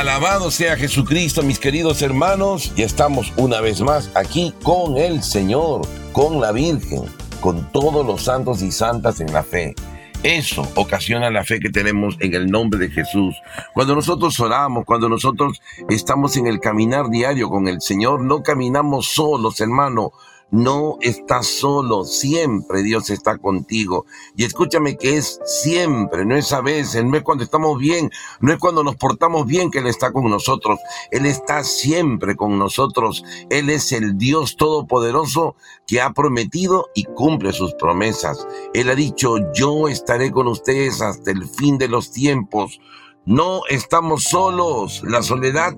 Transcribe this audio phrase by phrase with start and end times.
[0.00, 2.72] Alabado sea Jesucristo, mis queridos hermanos.
[2.74, 5.82] Ya estamos una vez más aquí con el Señor,
[6.14, 7.02] con la Virgen,
[7.42, 9.74] con todos los santos y santas en la fe.
[10.22, 13.34] Eso ocasiona la fe que tenemos en el nombre de Jesús.
[13.74, 15.60] Cuando nosotros oramos, cuando nosotros
[15.90, 20.14] estamos en el caminar diario con el Señor, no caminamos solos, hermano.
[20.50, 24.06] No estás solo, siempre Dios está contigo.
[24.36, 28.52] Y escúchame que es siempre, no es a veces, no es cuando estamos bien, no
[28.52, 30.80] es cuando nos portamos bien que Él está con nosotros.
[31.12, 33.24] Él está siempre con nosotros.
[33.48, 35.54] Él es el Dios Todopoderoso
[35.86, 38.46] que ha prometido y cumple sus promesas.
[38.74, 42.80] Él ha dicho, yo estaré con ustedes hasta el fin de los tiempos.
[43.24, 45.02] No estamos solos.
[45.04, 45.76] La soledad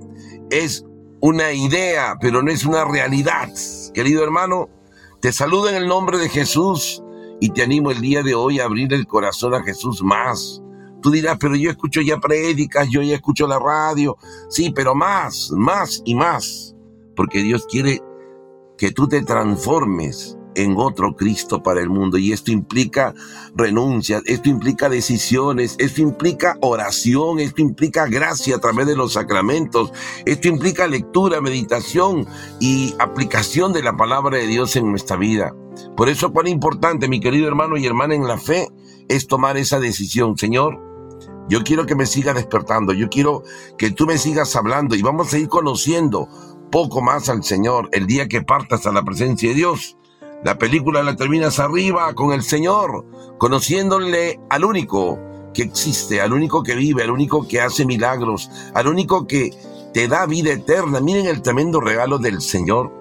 [0.51, 0.87] es
[1.23, 3.49] una idea, pero no es una realidad.
[3.95, 4.69] Querido hermano,
[5.21, 7.01] te saludo en el nombre de Jesús
[7.41, 10.61] y te animo el día de hoy a abrir el corazón a Jesús más.
[11.01, 14.17] Tú dirás, pero yo escucho ya prédicas, yo ya escucho la radio.
[14.51, 16.75] Sí, pero más, más y más.
[17.15, 18.03] Porque Dios quiere
[18.77, 22.19] que tú te transformes en otro Cristo para el mundo.
[22.19, 23.15] Y esto implica
[23.55, 29.93] renuncias, esto implica decisiones, esto implica oración, esto implica gracia a través de los sacramentos,
[30.25, 32.27] esto implica lectura, meditación
[32.61, 35.55] y aplicación de la palabra de Dios en nuestra vida.
[35.97, 38.69] Por eso cuán importante, mi querido hermano y hermana en la fe,
[39.09, 40.37] es tomar esa decisión.
[40.37, 40.81] Señor,
[41.49, 43.43] yo quiero que me siga despertando, yo quiero
[43.77, 46.29] que tú me sigas hablando y vamos a ir conociendo
[46.71, 49.99] poco más al Señor el día que partas a la presencia de Dios.
[50.45, 53.07] La película la terminas arriba con el Señor,
[53.39, 55.19] conociéndole al único
[55.55, 59.51] que existe, al único que vive, al único que hace milagros, al único que
[59.95, 61.01] te da vida eterna.
[61.01, 62.93] Miren el tremendo regalo del Señor.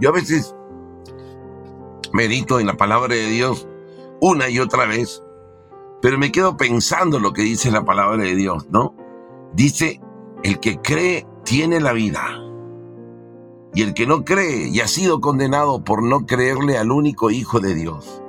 [0.00, 0.54] Yo a veces
[2.12, 3.68] medito en la palabra de Dios
[4.20, 5.22] una y otra vez,
[6.00, 8.94] pero me quedo pensando lo que dice la palabra de Dios, ¿no?
[9.52, 10.00] Dice,
[10.42, 12.47] el que cree tiene la vida.
[13.74, 17.60] Y el que no cree y ha sido condenado por no creerle al único Hijo
[17.60, 18.22] de Dios.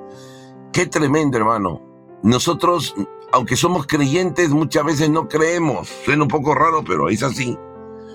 [0.74, 1.82] Qué tremendo, hermano.
[2.22, 2.94] Nosotros,
[3.32, 5.88] aunque somos creyentes, muchas veces no creemos.
[6.06, 7.58] Suena un poco raro, pero es así.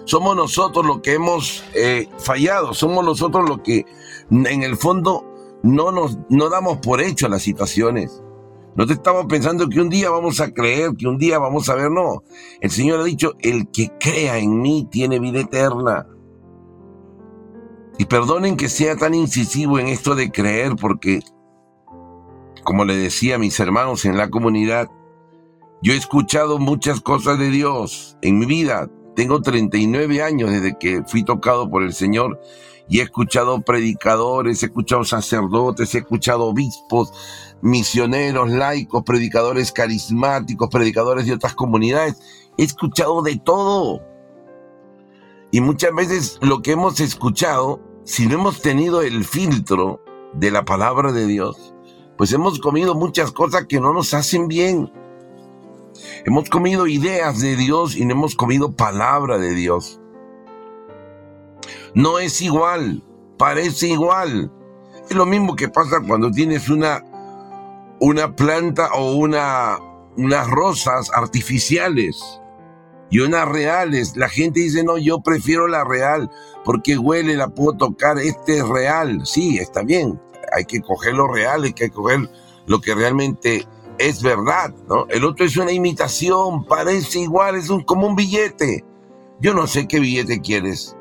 [0.04, 3.86] Somos nosotros los que hemos eh, fallado, somos nosotros los que
[4.30, 5.24] en el fondo
[5.62, 8.22] no nos no damos por hecho las situaciones.
[8.76, 11.74] No te estamos pensando que un día vamos a creer, que un día vamos a
[11.74, 12.24] ver, no.
[12.60, 16.06] El Señor ha dicho, el que crea en mí tiene vida eterna.
[17.99, 21.21] Y perdonen que sea tan incisivo en esto de creer porque,
[22.65, 24.91] como le decía a mis hermanos en la comunidad,
[25.82, 28.91] yo he escuchado muchas cosas de Dios en mi vida.
[29.15, 32.41] Tengo 39 años desde que fui tocado por el Señor
[32.88, 37.12] y he escuchado predicadores, he escuchado sacerdotes, he escuchado obispos,
[37.62, 42.19] misioneros, laicos, predicadores carismáticos, predicadores de otras comunidades.
[42.59, 44.13] He escuchado de todo.
[45.54, 50.65] Y muchas veces lo que hemos escuchado, si no hemos tenido el filtro de la
[50.65, 51.76] palabra de Dios,
[52.19, 54.92] pues hemos comido muchas cosas que no nos hacen bien.
[56.25, 60.00] Hemos comido ideas de Dios y no hemos comido palabra de Dios.
[61.94, 63.04] No es igual,
[63.38, 64.50] parece igual.
[65.09, 67.04] Es lo mismo que pasa cuando tienes una,
[68.00, 69.78] una planta o una,
[70.16, 72.41] unas rosas artificiales
[73.14, 74.16] y unas reales.
[74.16, 76.28] La gente dice, no, yo prefiero la real
[76.64, 79.25] porque huele, la puedo tocar, este es real.
[79.25, 80.20] Sí, está bien,
[80.52, 82.28] hay que coger lo real, hay que coger
[82.66, 85.06] lo que realmente es verdad, ¿no?
[85.10, 88.84] El otro es una imitación, parece igual, es un, como un billete.
[89.38, 90.97] Yo no sé qué billete quieres.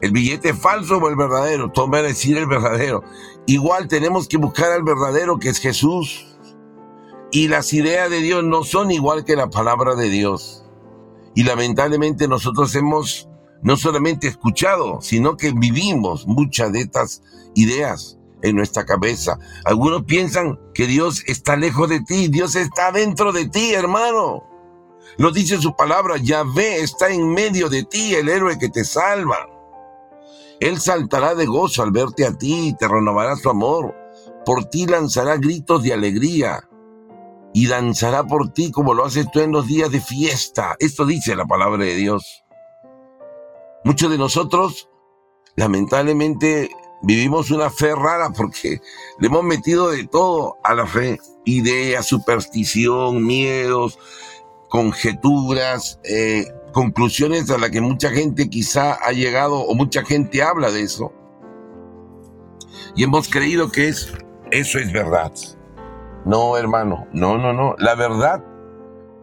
[0.00, 1.70] El billete falso o el verdadero.
[1.70, 3.04] Tú a decir el verdadero.
[3.44, 6.38] Igual tenemos que buscar al verdadero que es Jesús.
[7.30, 10.59] Y las ideas de Dios no son igual que la palabra de Dios.
[11.40, 13.26] Y lamentablemente nosotros hemos
[13.62, 17.22] no solamente escuchado, sino que vivimos muchas de estas
[17.54, 19.38] ideas en nuestra cabeza.
[19.64, 24.44] Algunos piensan que Dios está lejos de ti, Dios está dentro de ti, hermano.
[25.16, 29.48] Lo dice su palabra, Yahvé está en medio de ti, el héroe que te salva.
[30.60, 33.94] Él saltará de gozo al verte a ti y te renovará su amor.
[34.44, 36.68] Por ti lanzará gritos de alegría
[37.52, 40.76] y danzará por ti como lo haces tú en los días de fiesta.
[40.78, 42.44] Esto dice la palabra de Dios.
[43.84, 44.88] Muchos de nosotros,
[45.56, 46.70] lamentablemente,
[47.02, 48.80] vivimos una fe rara porque
[49.18, 51.18] le hemos metido de todo a la fe.
[51.44, 53.98] Ideas, superstición, miedos,
[54.68, 60.70] conjeturas, eh, conclusiones a las que mucha gente quizá ha llegado o mucha gente habla
[60.70, 61.12] de eso.
[62.94, 64.12] Y hemos creído que es,
[64.50, 65.32] eso es verdad.
[66.24, 67.74] No, hermano, no, no, no.
[67.78, 68.42] La verdad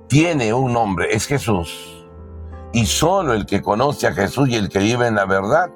[0.08, 2.06] tiene un nombre, es Jesús.
[2.74, 5.70] Y solo el que conoce a Jesús y el que vive en la verdad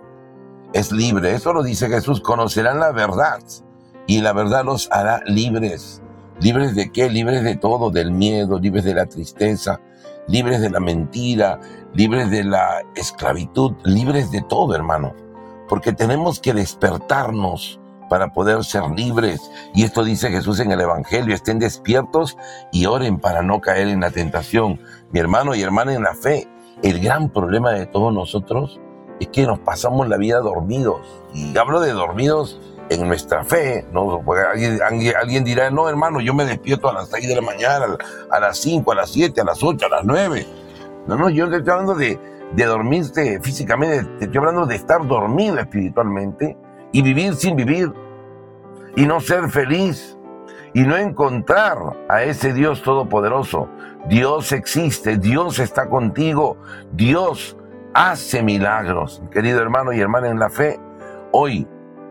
[0.73, 1.33] es libre.
[1.33, 3.39] Eso lo dice Jesús, conocerán la verdad
[4.07, 6.01] y la verdad los hará libres.
[6.39, 7.09] ¿Libres de qué?
[7.09, 9.79] Libres de todo, del miedo, libres de la tristeza,
[10.27, 11.59] libres de la mentira,
[11.94, 15.13] libres de la esclavitud, libres de todo, hermano.
[15.67, 17.81] Porque tenemos que despertarnos
[18.12, 19.50] para poder ser libres.
[19.74, 22.38] Y esto dice Jesús en el Evangelio, estén despiertos
[22.74, 24.81] y oren para no caer en la tentación.
[25.13, 26.46] Mi hermano y hermana en la fe,
[26.84, 28.81] el gran problema de todos nosotros
[29.22, 31.08] es que nos pasamos la vida dormidos.
[31.34, 32.60] Y hablo de dormidos
[32.90, 34.22] en nuestra fe, ¿no?
[35.22, 37.96] alguien, dirá, no, hermano, yo me despierto a las 6 de la mañana,
[38.30, 40.46] a las 5, a las 7, a las 8, a las 9.
[41.08, 42.19] No, no, yo estoy hablando de,
[42.54, 46.58] de dormirte físicamente, te estoy hablando de estar dormido espiritualmente
[46.91, 47.91] y vivir sin vivir
[48.95, 50.17] y no ser feliz
[50.73, 51.77] y no encontrar
[52.09, 53.69] a ese Dios todopoderoso.
[54.07, 56.57] Dios existe, Dios está contigo,
[56.93, 57.57] Dios
[57.93, 59.21] hace milagros.
[59.31, 60.79] Querido hermano y hermana en la fe,
[61.31, 61.67] hoy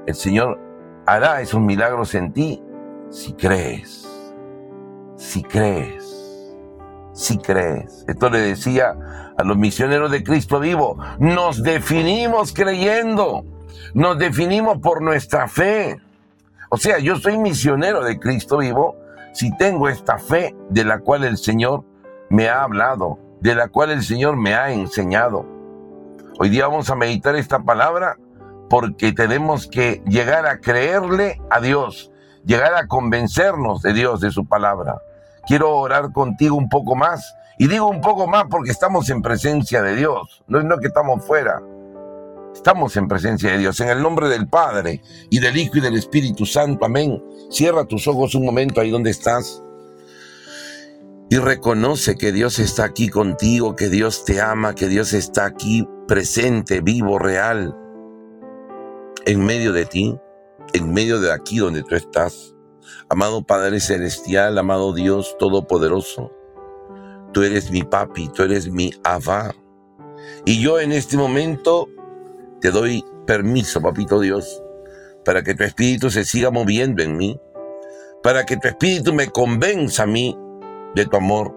[0.06, 0.58] el Señor
[1.06, 2.62] hará esos milagros en ti
[3.10, 4.08] si crees,
[5.16, 6.56] si crees,
[7.12, 8.04] si crees.
[8.06, 13.44] Esto le decía a los misioneros de Cristo vivo, nos definimos creyendo,
[13.94, 16.00] nos definimos por nuestra fe.
[16.70, 18.96] O sea, yo soy misionero de Cristo vivo
[19.32, 21.84] si tengo esta fe de la cual el Señor
[22.28, 25.46] me ha hablado, de la cual el Señor me ha enseñado.
[26.38, 28.16] Hoy día vamos a meditar esta palabra
[28.68, 32.12] porque tenemos que llegar a creerle a Dios,
[32.44, 35.02] llegar a convencernos de Dios, de su palabra.
[35.46, 37.34] Quiero orar contigo un poco más.
[37.58, 40.86] Y digo un poco más porque estamos en presencia de Dios, no es no que
[40.86, 41.60] estamos fuera.
[42.60, 45.96] Estamos en presencia de Dios, en el nombre del Padre y del Hijo y del
[45.96, 46.84] Espíritu Santo.
[46.84, 47.24] Amén.
[47.48, 49.62] Cierra tus ojos un momento ahí donde estás
[51.30, 55.88] y reconoce que Dios está aquí contigo, que Dios te ama, que Dios está aquí
[56.06, 57.74] presente, vivo, real,
[59.24, 60.18] en medio de ti,
[60.74, 62.54] en medio de aquí donde tú estás.
[63.08, 66.30] Amado Padre Celestial, amado Dios Todopoderoso,
[67.32, 69.54] tú eres mi papi, tú eres mi Abba.
[70.44, 71.88] Y yo en este momento
[72.60, 74.62] te doy permiso, papito Dios,
[75.24, 77.40] para que tu espíritu se siga moviendo en mí,
[78.22, 80.36] para que tu espíritu me convenza a mí
[80.94, 81.54] de tu amor,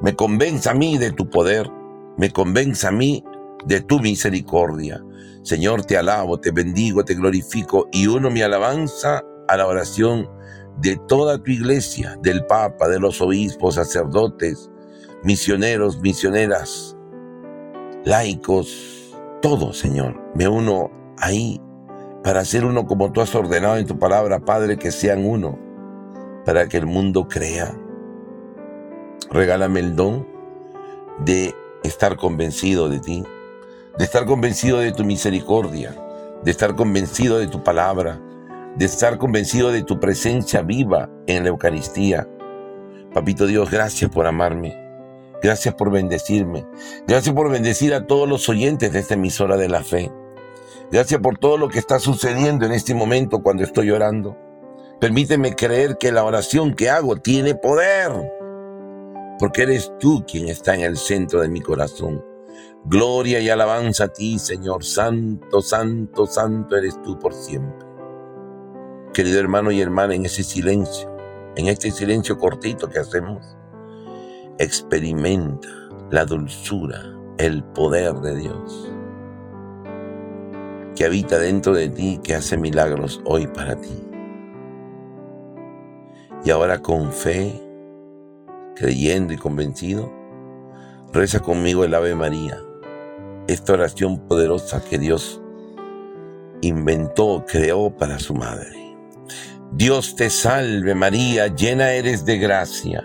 [0.00, 1.70] me convenza a mí de tu poder,
[2.16, 3.24] me convenza a mí
[3.66, 5.02] de tu misericordia.
[5.42, 10.28] Señor, te alabo, te bendigo, te glorifico y uno mi alabanza a la oración
[10.78, 14.70] de toda tu iglesia, del Papa, de los obispos, sacerdotes,
[15.22, 16.96] misioneros, misioneras,
[18.04, 19.01] laicos,
[19.42, 20.18] todo, Señor.
[20.34, 21.60] Me uno ahí
[22.24, 25.58] para ser uno como tú has ordenado en tu palabra, Padre, que sean uno,
[26.46, 27.76] para que el mundo crea.
[29.30, 30.26] Regálame el don
[31.24, 33.24] de estar convencido de ti,
[33.98, 35.94] de estar convencido de tu misericordia,
[36.42, 38.20] de estar convencido de tu palabra,
[38.76, 42.28] de estar convencido de tu presencia viva en la Eucaristía.
[43.12, 44.81] Papito Dios, gracias por amarme.
[45.42, 46.64] Gracias por bendecirme.
[47.06, 50.12] Gracias por bendecir a todos los oyentes de esta emisora de la fe.
[50.92, 54.36] Gracias por todo lo que está sucediendo en este momento cuando estoy orando.
[55.00, 58.12] Permíteme creer que la oración que hago tiene poder,
[59.40, 62.24] porque eres tú quien está en el centro de mi corazón.
[62.84, 64.84] Gloria y alabanza a ti, Señor.
[64.84, 67.86] Santo, santo, santo eres tú por siempre.
[69.12, 71.10] Querido hermano y hermana, en ese silencio,
[71.56, 73.56] en este silencio cortito que hacemos,
[74.62, 75.68] experimenta
[76.10, 77.02] la dulzura,
[77.38, 78.92] el poder de Dios
[80.94, 84.04] que habita dentro de ti, que hace milagros hoy para ti.
[86.44, 87.52] Y ahora con fe,
[88.76, 90.12] creyendo y convencido,
[91.12, 92.58] reza conmigo el Ave María
[93.48, 95.40] esta oración poderosa que Dios
[96.60, 98.96] inventó, creó para su madre.
[99.72, 103.04] Dios te salve María, llena eres de gracia,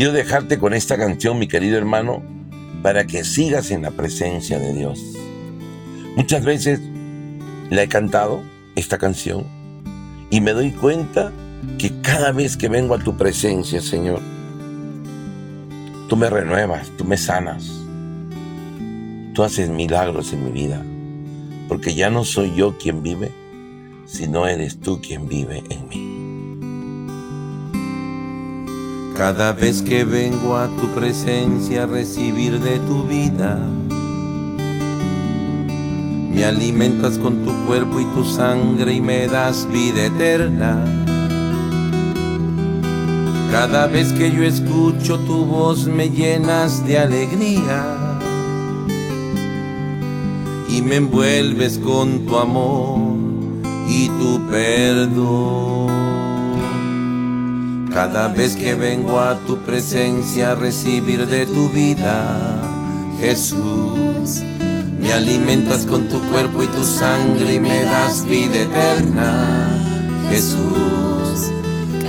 [0.00, 2.22] Quiero dejarte con esta canción, mi querido hermano,
[2.82, 4.98] para que sigas en la presencia de Dios.
[6.16, 6.80] Muchas veces
[7.68, 8.42] la he cantado,
[8.76, 9.44] esta canción,
[10.30, 11.32] y me doy cuenta
[11.76, 14.20] que cada vez que vengo a tu presencia, Señor,
[16.08, 17.70] tú me renuevas, tú me sanas
[19.34, 20.82] tú haces milagros en mi vida,
[21.68, 23.32] porque ya no soy yo quien vive,
[24.06, 26.19] sino eres tú quien vive en mí.
[29.20, 33.58] Cada vez que vengo a tu presencia a recibir de tu vida,
[36.32, 40.82] me alimentas con tu cuerpo y tu sangre y me das vida eterna.
[43.52, 47.84] Cada vez que yo escucho tu voz me llenas de alegría
[50.66, 53.00] y me envuelves con tu amor
[53.86, 55.79] y tu perdón.
[57.92, 62.62] Cada vez que vengo a tu presencia a recibir de tu vida,
[63.18, 64.42] Jesús,
[65.00, 69.68] me alimentas con tu cuerpo y tu sangre y me das vida eterna,
[70.30, 71.50] Jesús.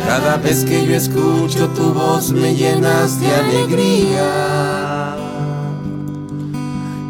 [0.06, 5.16] Cada vez que yo escucho tu voz me llenas de alegría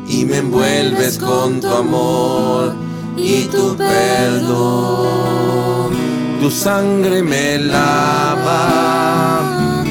[0.08, 2.74] y me envuelves con tu amor
[3.18, 5.71] y tu perdón.
[6.42, 8.64] Tu sangre me lava,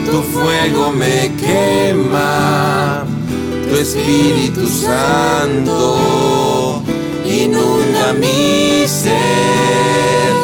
[0.05, 3.07] tu fuego me quema,
[3.69, 6.83] tu Espíritu Santo
[7.25, 10.35] inunda mi ser.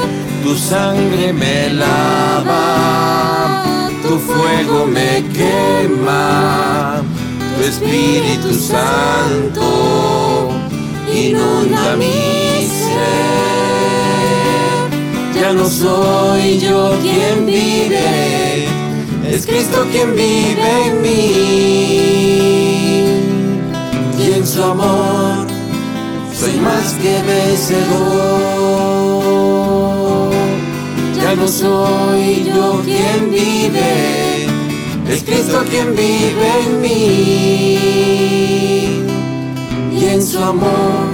[0.44, 3.64] Tu sangre me lava,
[4.00, 7.02] tu fuego me quema,
[7.56, 10.52] tu Espíritu Santo
[11.12, 13.55] inunda mi ser
[15.40, 18.66] ya no soy yo quien vive,
[19.28, 21.16] es Cristo quien vive en mí.
[24.18, 25.46] Y en su amor
[26.32, 28.46] soy más que vencedor.
[31.22, 34.46] Ya no soy yo quien vive,
[35.08, 37.78] es Cristo quien vive en mí.
[39.98, 41.06] Y en su amor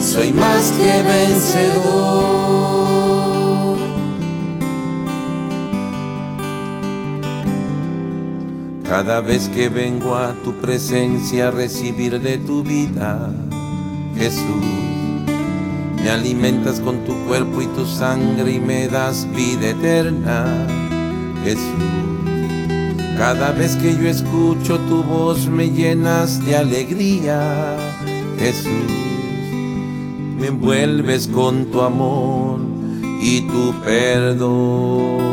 [0.00, 2.45] soy más que vencedor.
[8.88, 13.32] Cada vez que vengo a tu presencia a recibir de tu vida,
[14.16, 14.64] Jesús,
[16.02, 20.46] me alimentas con tu cuerpo y tu sangre y me das vida eterna,
[21.44, 22.06] Jesús.
[23.18, 27.76] Cada vez que yo escucho tu voz me llenas de alegría,
[28.38, 28.70] Jesús.
[30.38, 32.60] Me envuelves con tu amor
[33.20, 35.25] y tu perdón.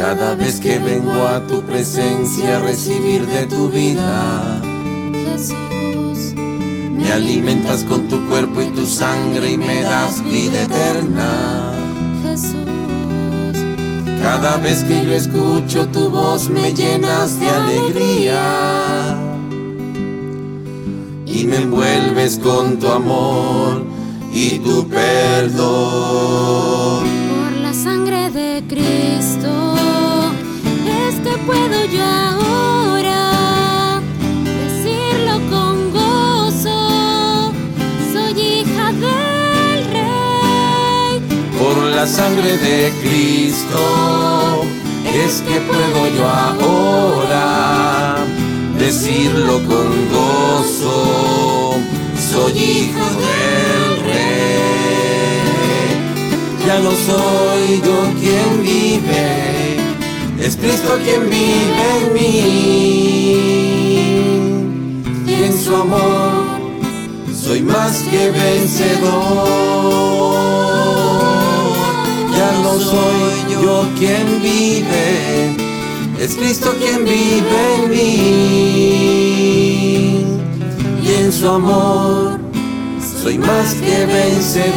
[0.00, 4.62] Cada vez que vengo a tu presencia a recibir de tu vida,
[5.12, 11.74] Jesús, me alimentas con tu cuerpo y tu sangre y me das vida eterna.
[12.22, 12.56] Jesús,
[14.22, 19.18] cada vez que yo escucho tu voz me llenas de alegría
[21.26, 23.84] y me envuelves con tu amor
[24.32, 26.30] y tu perdón.
[28.70, 29.70] Por la sangre de Cristo
[31.46, 34.00] puedo yo ahora
[34.44, 37.52] decirlo con gozo.
[38.12, 41.20] Soy hija del Rey.
[41.58, 43.82] Por la sangre de Cristo
[45.04, 48.16] es que puedo yo ahora
[48.78, 51.74] decirlo con gozo.
[52.30, 53.99] Soy hijo del Rey.
[56.70, 59.76] Ya no soy yo quien vive
[60.38, 62.38] es Cristo quien vive en mí
[65.26, 66.60] y en su amor
[67.34, 69.48] soy más que vencedor.
[72.36, 75.56] Ya no soy yo quien vive,
[76.20, 78.06] es Cristo quien vive en mí
[81.02, 82.39] y en su amor
[83.22, 84.70] soy más que vencedor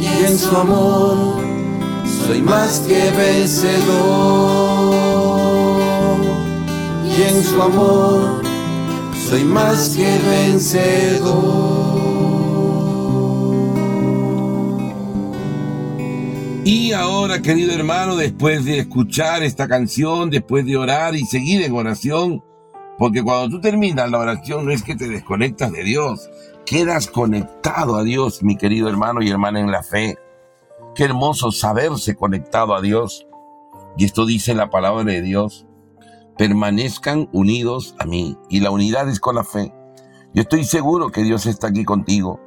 [0.00, 1.42] y en su amor
[2.26, 3.66] soy más que vencedor
[7.04, 8.42] y en su amor
[9.28, 11.96] soy más que vencedor.
[16.64, 21.72] Y ahora, querido hermano, después de escuchar esta canción, después de orar y seguir en
[21.74, 22.42] oración,
[22.98, 26.30] porque cuando tú terminas la oración no es que te desconectas de Dios,
[26.64, 30.18] quedas conectado a Dios, mi querido hermano y hermana en la fe.
[30.94, 33.26] Qué hermoso saberse conectado a Dios.
[33.98, 35.66] Y esto dice la palabra de Dios.
[36.38, 38.36] Permanezcan unidos a mí.
[38.48, 39.72] Y la unidad es con la fe.
[40.32, 42.40] Yo estoy seguro que Dios está aquí contigo.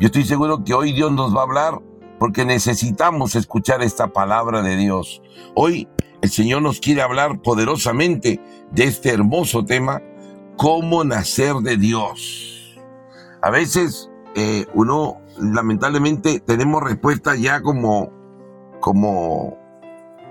[0.00, 1.80] Yo estoy seguro que hoy Dios nos va a hablar
[2.18, 5.22] porque necesitamos escuchar esta palabra de Dios.
[5.54, 5.88] Hoy
[6.22, 10.02] el Señor nos quiere hablar poderosamente de este hermoso tema,
[10.56, 12.78] cómo nacer de Dios.
[13.42, 18.10] A veces eh, uno, lamentablemente, tenemos respuestas ya como,
[18.80, 19.58] como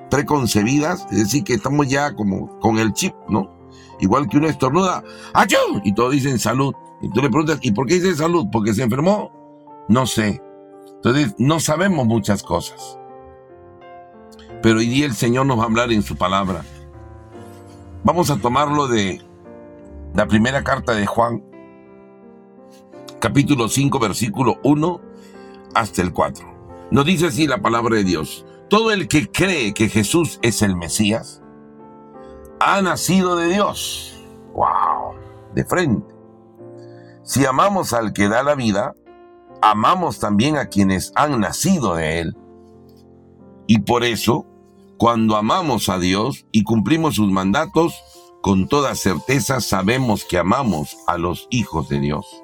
[0.09, 3.51] preconcebidas, es decir, que estamos ya como con el chip, ¿no?
[3.99, 5.03] Igual que uno estornuda,
[5.33, 5.57] ¡achú!
[5.83, 6.73] Y todos dicen salud.
[7.01, 8.47] Y tú le preguntas, ¿y por qué dice salud?
[8.51, 9.31] ¿Porque se enfermó?
[9.87, 10.41] No sé.
[10.95, 12.97] Entonces, no sabemos muchas cosas.
[14.61, 16.63] Pero hoy día el Señor nos va a hablar en su palabra.
[18.03, 19.21] Vamos a tomarlo de
[20.13, 21.43] la primera carta de Juan,
[23.19, 25.01] capítulo 5, versículo 1
[25.75, 26.87] hasta el 4.
[26.91, 28.45] Nos dice así la palabra de Dios.
[28.69, 31.41] Todo el que cree que Jesús es el Mesías,
[32.59, 34.21] ha nacido de Dios.
[34.53, 35.15] ¡Wow!
[35.55, 36.13] De frente.
[37.23, 38.95] Si amamos al que da la vida,
[39.61, 42.37] amamos también a quienes han nacido de Él.
[43.67, 44.45] Y por eso,
[44.99, 48.03] cuando amamos a Dios y cumplimos sus mandatos,
[48.41, 52.43] con toda certeza sabemos que amamos a los hijos de Dios.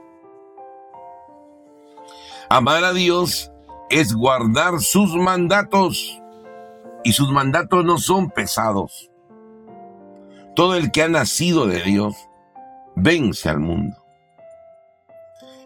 [2.50, 3.52] Amar a Dios
[3.90, 6.22] es guardar sus mandatos
[7.04, 9.12] y sus mandatos no son pesados.
[10.56, 12.16] Todo el que ha nacido de Dios
[12.96, 13.98] vence al mundo.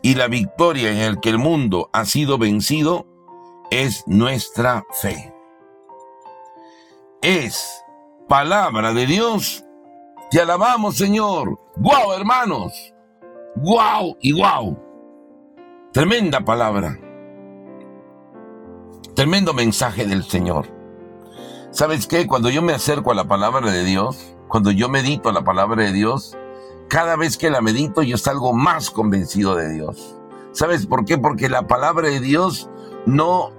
[0.01, 3.05] Y la victoria en el que el mundo ha sido vencido
[3.69, 5.28] es nuestra fe.
[7.21, 7.83] Es
[8.29, 9.65] palabra de Dios.
[10.31, 11.59] Te alabamos, Señor.
[11.75, 12.93] ¡Guau, hermanos!
[13.57, 14.77] ¡Guau y guau!
[15.91, 16.97] Tremenda palabra.
[19.15, 20.67] Tremendo mensaje del Señor.
[21.71, 22.25] ¿Sabes qué?
[22.25, 25.91] Cuando yo me acerco a la palabra de Dios, cuando yo medito la palabra de
[25.91, 26.37] Dios,
[26.87, 30.15] cada vez que la medito yo salgo más convencido de Dios.
[30.53, 31.17] ¿Sabes por qué?
[31.17, 32.69] Porque la palabra de Dios
[33.05, 33.51] no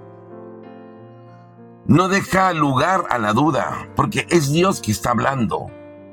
[1.91, 5.69] no deja lugar a la duda, porque es Dios que está hablando.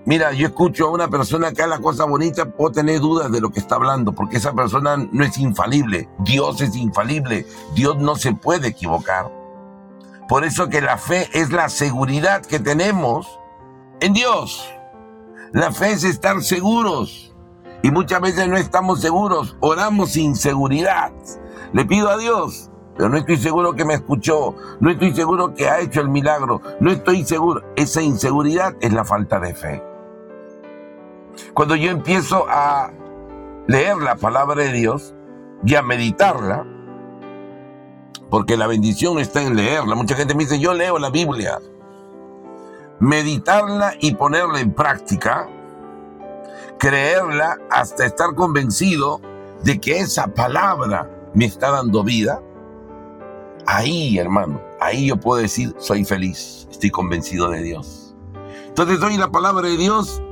[0.06, 3.50] Mira, yo escucho a una persona que habla cosa bonita, puedo tener dudas de lo
[3.50, 6.08] que está hablando, porque esa persona no es infalible.
[6.18, 7.46] Dios es infalible.
[7.76, 9.30] Dios no se puede equivocar.
[10.28, 13.28] Por eso que la fe es la seguridad que tenemos
[14.00, 14.68] en Dios.
[15.52, 17.36] La fe es estar seguros.
[17.84, 21.12] Y muchas veces no estamos seguros, oramos sin seguridad.
[21.72, 25.68] Le pido a Dios, pero no estoy seguro que me escuchó, no estoy seguro que
[25.68, 27.62] ha hecho el milagro, no estoy seguro.
[27.76, 29.82] Esa inseguridad es la falta de fe.
[31.54, 32.90] Cuando yo empiezo a
[33.68, 35.14] leer la palabra de Dios
[35.64, 36.66] y a meditarla,
[38.28, 39.94] porque la bendición está en leerla.
[39.94, 41.61] Mucha gente me dice, yo leo la Biblia
[43.00, 45.48] meditarla y ponerla en práctica,
[46.78, 49.20] creerla hasta estar convencido
[49.62, 52.42] de que esa palabra me está dando vida,
[53.68, 58.16] ahí, hermano, ahí yo puedo decir, soy feliz, estoy convencido de Dios.
[58.66, 60.22] Entonces hoy la palabra de Dios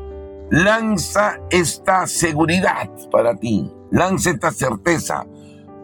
[0.51, 5.27] lanza esta seguridad para ti, lanza esta certeza.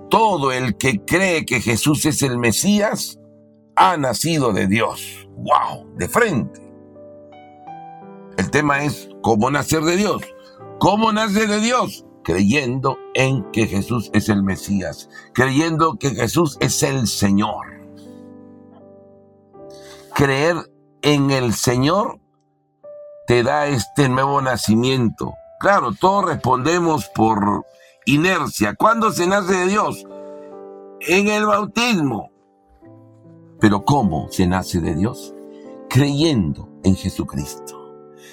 [0.09, 3.19] Todo el que cree que Jesús es el Mesías
[3.77, 5.29] ha nacido de Dios.
[5.37, 5.95] ¡Wow!
[5.97, 6.61] De frente.
[8.39, 10.23] El tema es cómo nacer de Dios.
[10.79, 12.05] ¿Cómo nacer de Dios?
[12.23, 17.67] Creyendo en que Jesús es el Mesías, creyendo que Jesús es el Señor.
[20.15, 20.57] Creer
[21.03, 22.21] en el Señor
[23.27, 25.35] te da este nuevo nacimiento.
[25.59, 27.67] Claro, todos respondemos por
[28.05, 28.75] inercia.
[28.75, 30.07] ¿Cuándo se nace de Dios?
[31.01, 32.31] En el bautismo.
[33.59, 35.35] Pero ¿cómo se nace de Dios?
[35.89, 37.83] Creyendo en Jesucristo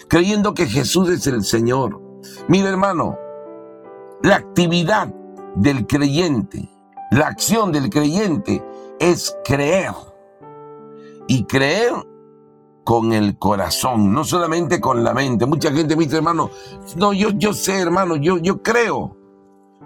[0.10, 2.02] creyendo que Jesús es el Señor.
[2.49, 3.17] Mira hermano,
[4.23, 5.13] la actividad
[5.55, 6.69] del creyente,
[7.12, 8.63] la acción del creyente
[8.99, 9.93] es creer.
[11.27, 11.93] Y creer
[12.84, 15.45] con el corazón, no solamente con la mente.
[15.45, 16.49] Mucha gente me dice, hermano,
[16.95, 19.15] no, yo, yo sé, hermano, yo, yo creo.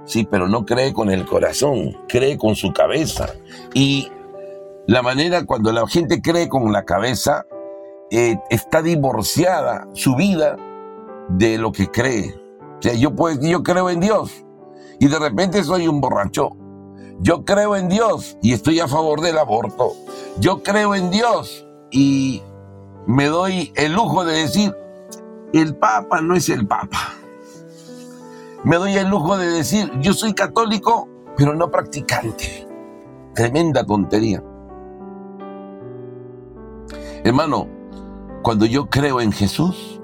[0.05, 3.29] Sí, pero no cree con el corazón, cree con su cabeza.
[3.73, 4.09] Y
[4.87, 7.45] la manera cuando la gente cree con la cabeza,
[8.09, 10.55] eh, está divorciada su vida
[11.29, 12.42] de lo que cree.
[12.83, 14.43] Sea, yo, pues, yo creo en Dios
[14.99, 16.49] y de repente soy un borracho.
[17.21, 19.93] Yo creo en Dios y estoy a favor del aborto.
[20.41, 22.41] Yo creo en Dios y
[23.07, 24.75] me doy el lujo de decir,
[25.53, 27.13] el Papa no es el Papa.
[28.65, 32.67] Me doy el lujo de decir, yo soy católico, pero no practicante.
[33.33, 34.43] Tremenda tontería.
[37.23, 37.65] Hermano,
[38.41, 40.01] cuando yo creo en Jesús,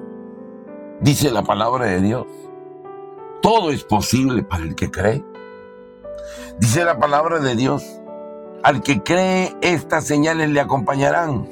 [1.02, 2.26] dice la palabra de Dios,
[3.42, 5.24] todo es posible para el que cree.
[6.60, 7.84] Dice la palabra de Dios,
[8.64, 11.48] al que cree estas señales le acompañarán.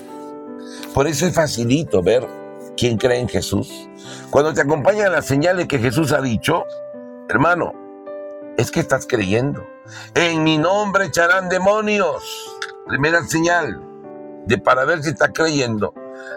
[0.94, 2.28] Por eso es facilito ver
[2.76, 3.88] quién cree en Jesús.
[4.30, 6.66] Cuando te acompañan las señales que Jesús ha dicho,
[7.30, 7.74] hermano,
[8.58, 9.66] es que estás creyendo.
[10.14, 12.24] En mi nombre echarán demonios.
[12.88, 13.82] Primera señal
[14.46, 15.94] de para ver si estás creyendo.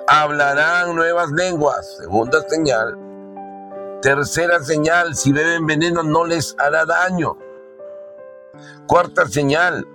[0.07, 1.97] Hablarán nuevas lenguas.
[1.99, 3.10] Segunda señal.
[4.03, 7.37] Tercera señal, si beben veneno no les hará daño.
[8.87, 9.87] Cuarta señal,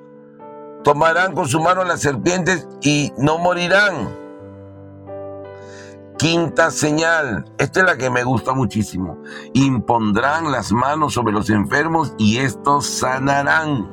[0.84, 4.26] tomarán con su mano las serpientes y no morirán.
[6.20, 9.22] Quinta señal, esta es la que me gusta muchísimo.
[9.54, 13.90] Impondrán las manos sobre los enfermos y estos sanarán.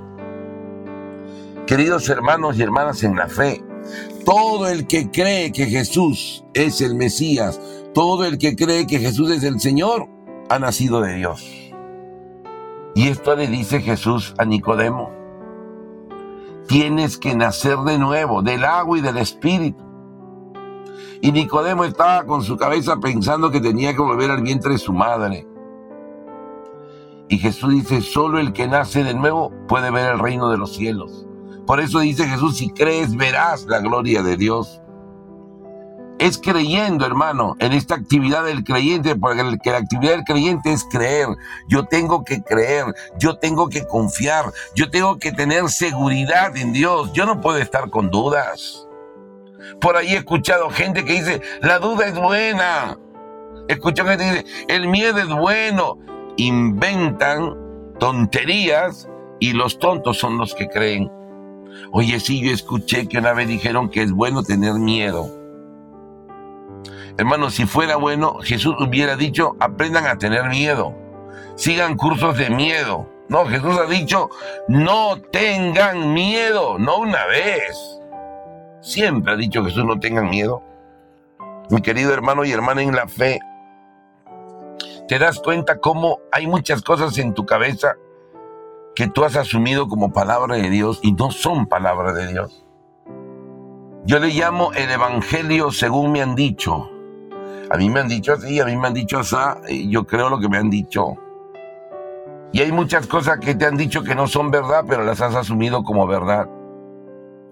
[1.66, 3.64] Queridos hermanos y hermanas en la fe,
[4.27, 7.59] todo el que cree que Jesús es el Mesías,
[7.94, 10.09] todo el que cree que Jesús es el Señor,
[10.48, 11.44] ha nacido de Dios.
[12.94, 15.11] Y esto le dice Jesús a Nicodemo.
[16.66, 19.83] Tienes que nacer de nuevo, del agua y del espíritu.
[21.20, 24.92] Y Nicodemo estaba con su cabeza pensando que tenía que volver al vientre de su
[24.92, 25.46] madre.
[27.28, 30.74] Y Jesús dice, solo el que nace de nuevo puede ver el reino de los
[30.74, 31.26] cielos.
[31.66, 34.82] Por eso dice Jesús, si crees verás la gloria de Dios.
[36.23, 41.27] Es creyendo, hermano, en esta actividad del creyente, porque la actividad del creyente es creer.
[41.67, 47.13] Yo tengo que creer, yo tengo que confiar, yo tengo que tener seguridad en Dios.
[47.13, 48.87] Yo no puedo estar con dudas.
[49.81, 52.97] Por ahí he escuchado gente que dice, la duda es buena.
[53.67, 55.99] Escucho gente que dice, el miedo es bueno.
[56.37, 57.53] Inventan
[57.99, 59.09] tonterías
[59.41, 61.11] y los tontos son los que creen.
[61.91, 65.41] Oye, sí, yo escuché que una vez dijeron que es bueno tener miedo.
[67.18, 70.94] Hermano, si fuera bueno, Jesús hubiera dicho, aprendan a tener miedo.
[71.57, 73.09] Sigan cursos de miedo.
[73.29, 74.31] No, Jesús ha dicho,
[74.68, 78.01] no tengan miedo, no una vez.
[78.81, 80.62] Siempre ha dicho Jesús, no tengan miedo.
[81.70, 83.40] Mi querido hermano y hermana en la fe,
[85.09, 87.96] te das cuenta cómo hay muchas cosas en tu cabeza
[88.94, 92.66] que tú has asumido como palabra de Dios y no son palabra de Dios.
[94.05, 96.91] Yo le llamo el Evangelio según me han dicho.
[97.73, 99.35] A mí me han dicho así, a mí me han dicho así,
[99.71, 101.15] y yo creo lo que me han dicho.
[102.53, 105.35] Y hay muchas cosas que te han dicho que no son verdad, pero las has
[105.35, 106.51] asumido como verdad.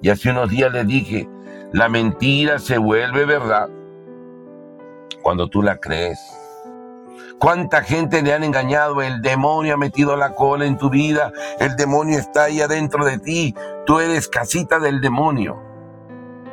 [0.02, 1.26] Y hace unos días le dije,
[1.72, 3.70] la mentira se vuelve verdad
[5.22, 6.20] cuando tú la crees.
[7.38, 9.00] ¿Cuánta gente le han engañado?
[9.00, 11.32] El demonio ha metido la cola en tu vida.
[11.58, 13.54] El demonio está ahí adentro de ti.
[13.86, 15.58] Tú eres casita del demonio.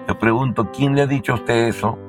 [0.07, 1.99] Le pregunto, ¿quién le ha dicho a usted eso?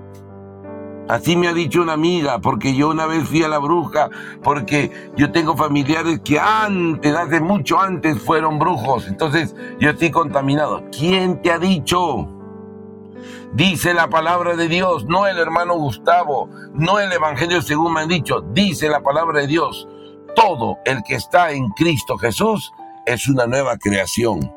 [1.09, 4.11] Así me ha dicho una amiga, porque yo una vez fui a la bruja,
[4.43, 9.09] porque yo tengo familiares que antes, hace mucho antes, fueron brujos.
[9.09, 10.85] Entonces yo estoy contaminado.
[10.91, 12.29] ¿Quién te ha dicho?
[13.55, 18.09] Dice la palabra de Dios, no el hermano Gustavo, no el Evangelio según me han
[18.09, 19.89] dicho, dice la palabra de Dios.
[20.37, 22.71] Todo el que está en Cristo Jesús
[23.07, 24.53] es una nueva creación.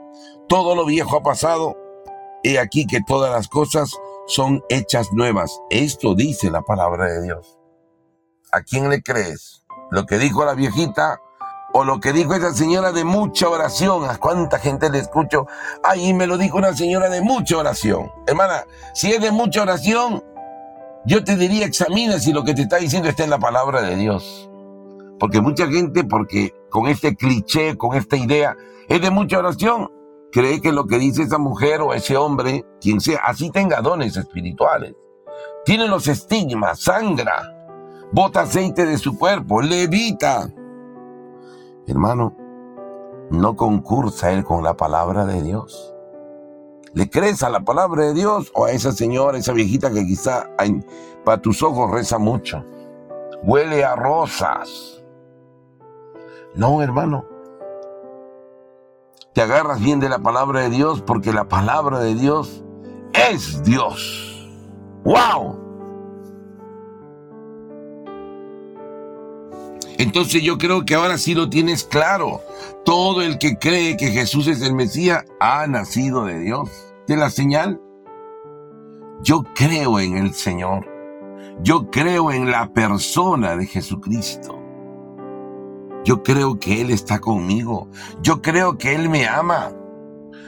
[0.49, 1.77] Todo lo viejo ha pasado.
[2.43, 3.97] He aquí que todas las cosas
[4.31, 5.61] son hechas nuevas.
[5.69, 7.57] Esto dice la palabra de Dios.
[8.53, 9.65] ¿A quién le crees?
[9.91, 11.19] ¿Lo que dijo la viejita
[11.73, 14.09] o lo que dijo esa señora de mucha oración?
[14.09, 15.47] ¿A cuánta gente le escucho?
[15.83, 18.09] Ahí me lo dijo una señora de mucha oración.
[18.25, 18.63] Hermana,
[18.93, 20.23] si es de mucha oración,
[21.05, 23.97] yo te diría examina si lo que te está diciendo está en la palabra de
[23.97, 24.49] Dios.
[25.19, 28.55] Porque mucha gente, porque con este cliché, con esta idea,
[28.87, 29.91] es de mucha oración,
[30.31, 34.17] cree que lo que dice esa mujer o ese hombre, quien sea, así tenga dones
[34.17, 34.95] espirituales.
[35.65, 37.67] Tiene los estigmas, sangra,
[38.11, 40.49] bota aceite de su cuerpo, levita.
[41.85, 42.35] Hermano,
[43.29, 45.93] no concursa él con la palabra de Dios.
[46.93, 50.49] ¿Le crees a la palabra de Dios o a esa señora, esa viejita que quizá
[51.23, 52.65] para tus ojos reza mucho?
[53.43, 55.01] Huele a rosas.
[56.53, 57.30] No, hermano
[59.33, 62.63] te agarras bien de la palabra de Dios porque la palabra de Dios
[63.13, 64.49] es Dios.
[65.03, 65.59] ¡Wow!
[69.97, 72.41] Entonces yo creo que ahora sí lo tienes claro.
[72.83, 76.69] Todo el que cree que Jesús es el Mesías ha nacido de Dios.
[77.07, 77.79] ¿De la señal?
[79.21, 80.87] Yo creo en el Señor.
[81.61, 84.60] Yo creo en la persona de Jesucristo.
[86.03, 87.87] Yo creo que Él está conmigo.
[88.21, 89.71] Yo creo que Él me ama.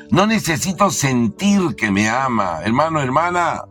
[0.10, 3.66] No necesito sentir que me ama, hermano, hermana.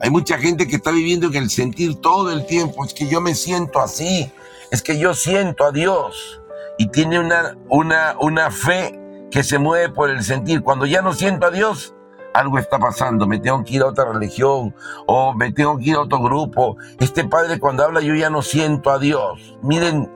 [0.00, 2.84] Hay mucha gente que está viviendo en el sentir todo el tiempo.
[2.84, 4.30] Es que yo me siento así.
[4.70, 6.40] Es que yo siento a Dios.
[6.78, 8.98] Y tiene una, una, una fe
[9.30, 10.62] que se mueve por el sentir.
[10.62, 11.94] Cuando ya no siento a Dios,
[12.34, 14.74] algo está pasando, me tengo que ir a otra religión
[15.06, 16.76] o me tengo que ir a otro grupo.
[17.00, 19.56] Este padre cuando habla yo ya no siento a Dios.
[19.62, 20.10] Miren,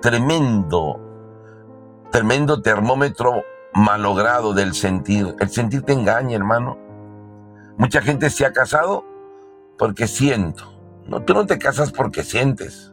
[0.00, 1.00] tremendo,
[2.10, 3.42] tremendo termómetro
[3.74, 5.34] malogrado del sentir.
[5.40, 6.78] El sentir te engaña, hermano.
[7.76, 9.04] Mucha gente se ha casado
[9.78, 10.64] porque siento.
[11.06, 12.92] No, tú no te casas porque sientes.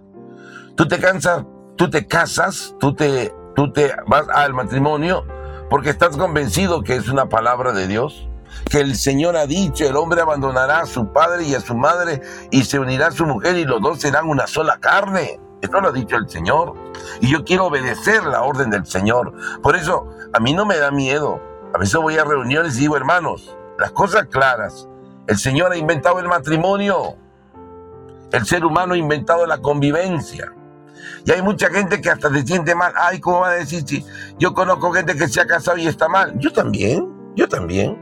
[0.76, 1.44] Tú te cansas,
[1.76, 5.26] tú te casas, tú te, tú te vas al matrimonio
[5.70, 8.28] porque estás convencido que es una palabra de Dios,
[8.70, 12.22] que el Señor ha dicho, el hombre abandonará a su padre y a su madre
[12.52, 15.40] y se unirá a su mujer y los dos serán una sola carne.
[15.66, 16.76] Esto lo ha dicho el Señor.
[17.22, 19.34] Y yo quiero obedecer la orden del Señor.
[19.62, 21.42] Por eso, a mí no me da miedo.
[21.74, 24.88] A veces voy a reuniones y digo, hermanos, las cosas claras.
[25.28, 27.16] El Señor ha inventado el matrimonio.
[28.32, 30.54] El ser humano ha inventado la convivencia.
[31.26, 32.94] Y hay mucha gente que hasta se siente mal.
[32.96, 34.06] Ay, ¿cómo va a decir si
[34.38, 36.38] yo conozco gente que se ha casado y está mal?
[36.38, 38.00] Yo también, yo también.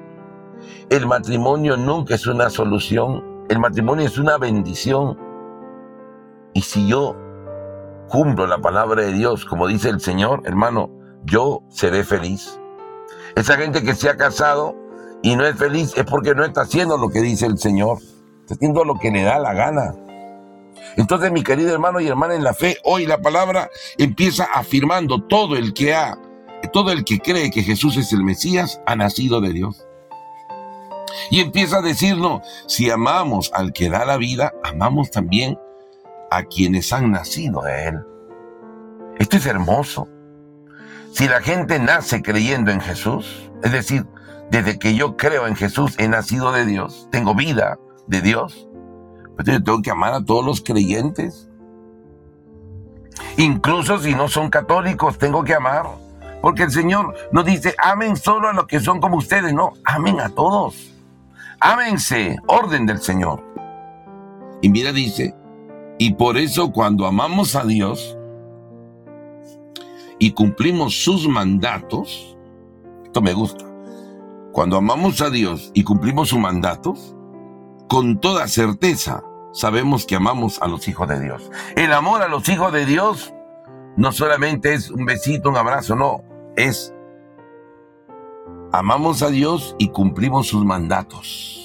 [0.89, 3.45] El matrimonio nunca es una solución.
[3.47, 5.17] El matrimonio es una bendición.
[6.53, 7.22] Y si yo
[8.13, 10.91] cumplo la palabra de Dios, como dice el Señor, hermano,
[11.23, 12.59] yo seré feliz.
[13.35, 14.75] Esa gente que se ha casado
[15.23, 17.97] y no es feliz es porque no está haciendo lo que dice el Señor.
[18.41, 19.95] Está haciendo lo que le da la gana.
[20.95, 25.55] Entonces, mi querido hermano y hermana en la fe, hoy la palabra empieza afirmando todo
[25.55, 26.15] el que ha,
[26.71, 29.87] todo el que cree que Jesús es el Mesías, ha nacido de Dios.
[31.31, 35.57] Y empieza a decirnos, si amamos al que da la vida, amamos también
[36.35, 37.99] a quienes han nacido de Él.
[39.19, 40.07] Esto es hermoso.
[41.11, 44.07] Si la gente nace creyendo en Jesús, es decir,
[44.49, 48.67] desde que yo creo en Jesús he nacido de Dios, tengo vida de Dios,
[49.35, 51.49] pues yo tengo que amar a todos los creyentes.
[53.37, 55.85] Incluso si no son católicos, tengo que amar.
[56.41, 59.53] Porque el Señor nos dice, amen solo a los que son como ustedes.
[59.53, 60.93] No, amen a todos.
[61.59, 63.41] Ámense, orden del Señor.
[64.61, 65.35] Y mira, dice,
[65.97, 68.17] y por eso cuando amamos a Dios
[70.19, 72.37] y cumplimos sus mandatos,
[73.03, 73.65] esto me gusta,
[74.51, 77.15] cuando amamos a Dios y cumplimos sus mandatos,
[77.87, 81.51] con toda certeza sabemos que amamos a los hijos de Dios.
[81.75, 83.33] El amor a los hijos de Dios
[83.95, 86.23] no solamente es un besito, un abrazo, no,
[86.55, 86.93] es
[88.73, 91.62] amamos a Dios y cumplimos sus mandatos.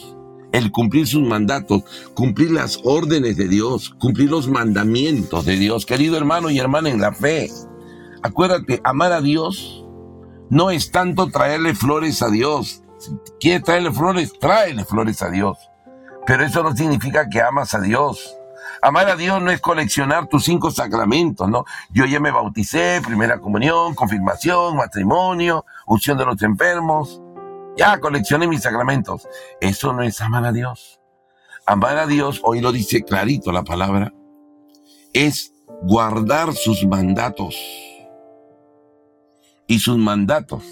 [0.52, 1.82] El cumplir sus mandatos,
[2.14, 5.84] cumplir las órdenes de Dios, cumplir los mandamientos de Dios.
[5.84, 7.50] Querido hermano y hermana en la fe,
[8.22, 9.84] acuérdate, amar a Dios
[10.50, 12.82] no es tanto traerle flores a Dios.
[12.98, 15.58] Si quieres traerle flores, tráele flores a Dios.
[16.26, 18.34] Pero eso no significa que amas a Dios.
[18.80, 21.64] Amar a Dios no es coleccionar tus cinco sacramentos, ¿no?
[21.90, 27.20] Yo ya me bauticé, primera comunión, confirmación, matrimonio, unción de los enfermos.
[27.78, 29.28] Ya coleccioné mis sacramentos.
[29.60, 31.00] Eso no es amar a Dios.
[31.64, 34.12] Amar a Dios, hoy lo dice clarito la palabra,
[35.12, 37.56] es guardar sus mandatos.
[39.68, 40.64] Y sus mandatos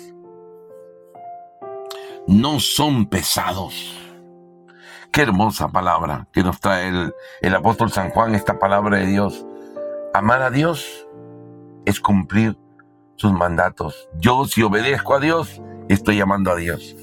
[2.26, 3.94] no son pesados.
[5.12, 9.46] Qué hermosa palabra que nos trae el, el apóstol San Juan, esta palabra de Dios.
[10.12, 11.06] Amar a Dios
[11.84, 12.58] es cumplir
[13.16, 14.08] sus mandatos.
[14.18, 16.96] Yo si obedezco a Dios, estoy amando a Dios.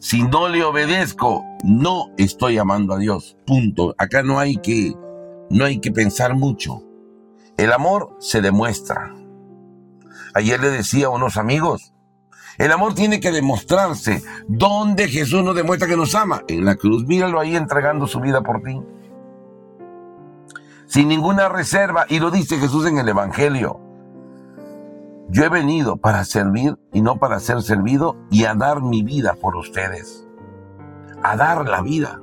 [0.00, 3.36] Si no le obedezco, no estoy amando a Dios.
[3.46, 3.94] Punto.
[3.98, 4.94] Acá no hay que,
[5.50, 6.82] no hay que pensar mucho.
[7.56, 9.14] El amor se demuestra.
[10.34, 11.92] Ayer le decía a unos amigos,
[12.58, 14.22] el amor tiene que demostrarse.
[14.46, 16.42] ¿Dónde Jesús nos demuestra que nos ama?
[16.46, 17.04] En la cruz.
[17.06, 18.80] Míralo ahí entregando su vida por ti.
[20.86, 22.06] Sin ninguna reserva.
[22.08, 23.87] Y lo dice Jesús en el Evangelio.
[25.30, 29.34] Yo he venido para servir y no para ser servido y a dar mi vida
[29.40, 30.26] por ustedes.
[31.22, 32.22] A dar la vida.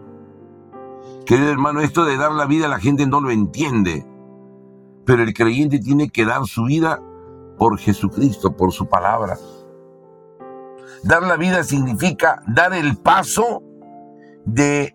[1.26, 4.08] Querido hermano, esto de dar la vida la gente no lo entiende.
[5.06, 7.00] Pero el creyente tiene que dar su vida
[7.60, 9.38] por Jesucristo, por su palabra.
[11.04, 13.62] Dar la vida significa dar el paso
[14.46, 14.94] de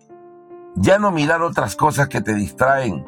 [0.75, 3.05] ya no mirar otras cosas que te distraen.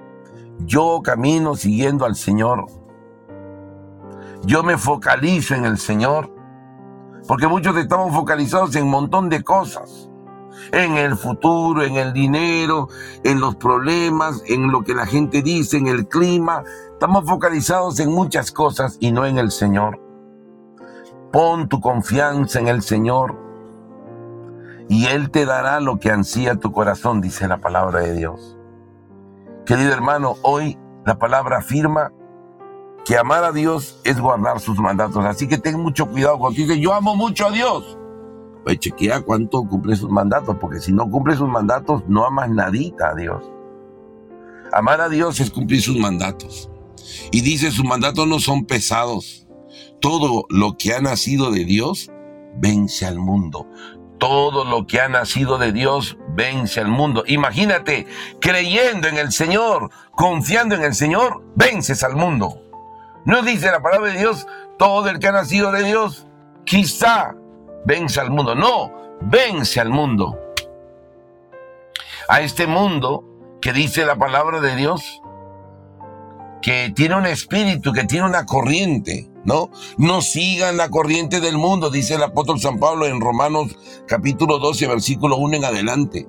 [0.59, 2.82] Yo camino siguiendo al Señor.
[4.45, 6.33] Yo me focalizo en el Señor.
[7.27, 10.09] Porque muchos estamos focalizados en un montón de cosas.
[10.71, 12.89] En el futuro, en el dinero,
[13.23, 16.63] en los problemas, en lo que la gente dice, en el clima.
[16.91, 19.99] Estamos focalizados en muchas cosas y no en el Señor.
[21.31, 23.43] Pon tu confianza en el Señor
[24.89, 28.57] y Él te dará lo que ansía tu corazón, dice la palabra de Dios.
[29.65, 32.11] Querido hermano, hoy la palabra afirma
[33.05, 35.25] que amar a Dios es guardar sus mandatos.
[35.25, 37.97] Así que ten mucho cuidado cuando dices, yo amo mucho a Dios.
[38.63, 43.09] pues chequea cuánto cumple sus mandatos, porque si no cumple sus mandatos, no amas nadita
[43.09, 43.43] a Dios.
[44.71, 46.69] Amar a Dios es cumplir sus mandatos.
[47.31, 49.47] Y dice, sus mandatos no son pesados.
[49.99, 52.09] Todo lo que ha nacido de Dios
[52.55, 53.67] vence al mundo.
[54.17, 57.23] Todo lo que ha nacido de Dios vence al mundo.
[57.27, 58.07] Imagínate,
[58.39, 62.62] creyendo en el Señor, confiando en el Señor, vences al mundo.
[63.25, 66.27] No dice la palabra de Dios, todo el que ha nacido de Dios,
[66.65, 67.35] quizá
[67.85, 68.55] vence al mundo.
[68.55, 70.39] No, vence al mundo.
[72.27, 73.23] A este mundo
[73.61, 75.21] que dice la palabra de Dios,
[76.61, 79.69] que tiene un espíritu, que tiene una corriente, ¿no?
[79.97, 84.87] No sigan la corriente del mundo, dice el apóstol San Pablo en Romanos capítulo 12,
[84.87, 86.27] versículo 1 en adelante.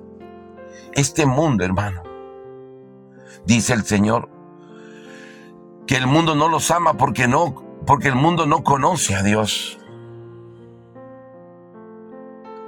[0.93, 2.03] Este mundo, hermano,
[3.45, 4.29] dice el Señor,
[5.87, 9.79] que el mundo no los ama porque no, porque el mundo no conoce a Dios.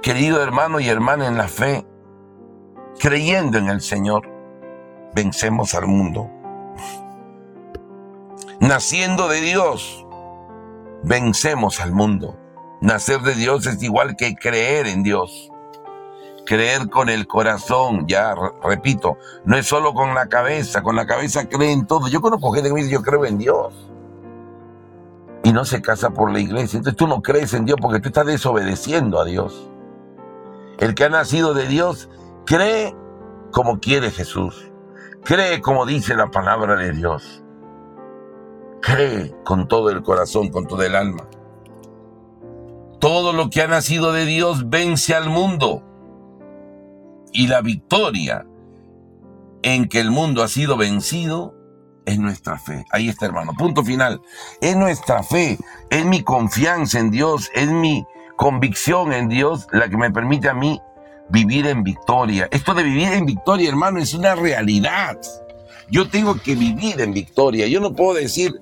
[0.02, 1.84] Querido hermano y hermana en la fe,
[2.98, 4.28] creyendo en el Señor,
[5.14, 6.30] vencemos al mundo.
[8.60, 10.06] Naciendo de Dios,
[11.02, 12.38] vencemos al mundo.
[12.80, 15.50] Nacer de Dios es igual que creer en Dios.
[16.48, 18.34] Creer con el corazón, ya
[18.64, 22.08] repito, no es solo con la cabeza, con la cabeza cree en todo.
[22.08, 23.74] Yo conozco gente que me dice, yo creo en Dios.
[25.44, 26.78] Y no se casa por la iglesia.
[26.78, 29.68] Entonces tú no crees en Dios porque tú estás desobedeciendo a Dios.
[30.78, 32.08] El que ha nacido de Dios
[32.46, 32.96] cree
[33.52, 34.72] como quiere Jesús.
[35.24, 37.44] Cree como dice la palabra de Dios.
[38.80, 41.28] Cree con todo el corazón, con todo el alma.
[43.00, 45.82] Todo lo que ha nacido de Dios vence al mundo.
[47.32, 48.46] Y la victoria
[49.62, 51.54] en que el mundo ha sido vencido
[52.06, 52.84] es nuestra fe.
[52.90, 53.52] Ahí está, hermano.
[53.52, 54.20] Punto final.
[54.60, 55.58] Es nuestra fe,
[55.90, 60.54] es mi confianza en Dios, es mi convicción en Dios la que me permite a
[60.54, 60.80] mí
[61.28, 62.48] vivir en victoria.
[62.50, 65.18] Esto de vivir en victoria, hermano, es una realidad.
[65.90, 67.66] Yo tengo que vivir en victoria.
[67.66, 68.58] Yo no puedo decir,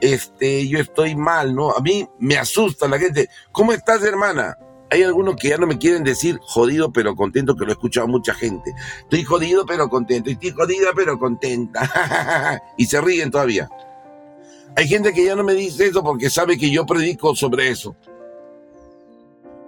[0.00, 1.72] este, yo estoy mal, ¿no?
[1.72, 3.28] A mí me asusta la gente.
[3.52, 4.58] ¿Cómo estás, hermana?
[4.90, 8.08] Hay algunos que ya no me quieren decir jodido pero contento, que lo he escuchado
[8.08, 8.74] mucha gente.
[9.02, 12.62] Estoy jodido pero contento, estoy jodida pero contenta.
[12.76, 13.68] y se ríen todavía.
[14.76, 17.96] Hay gente que ya no me dice eso porque sabe que yo predico sobre eso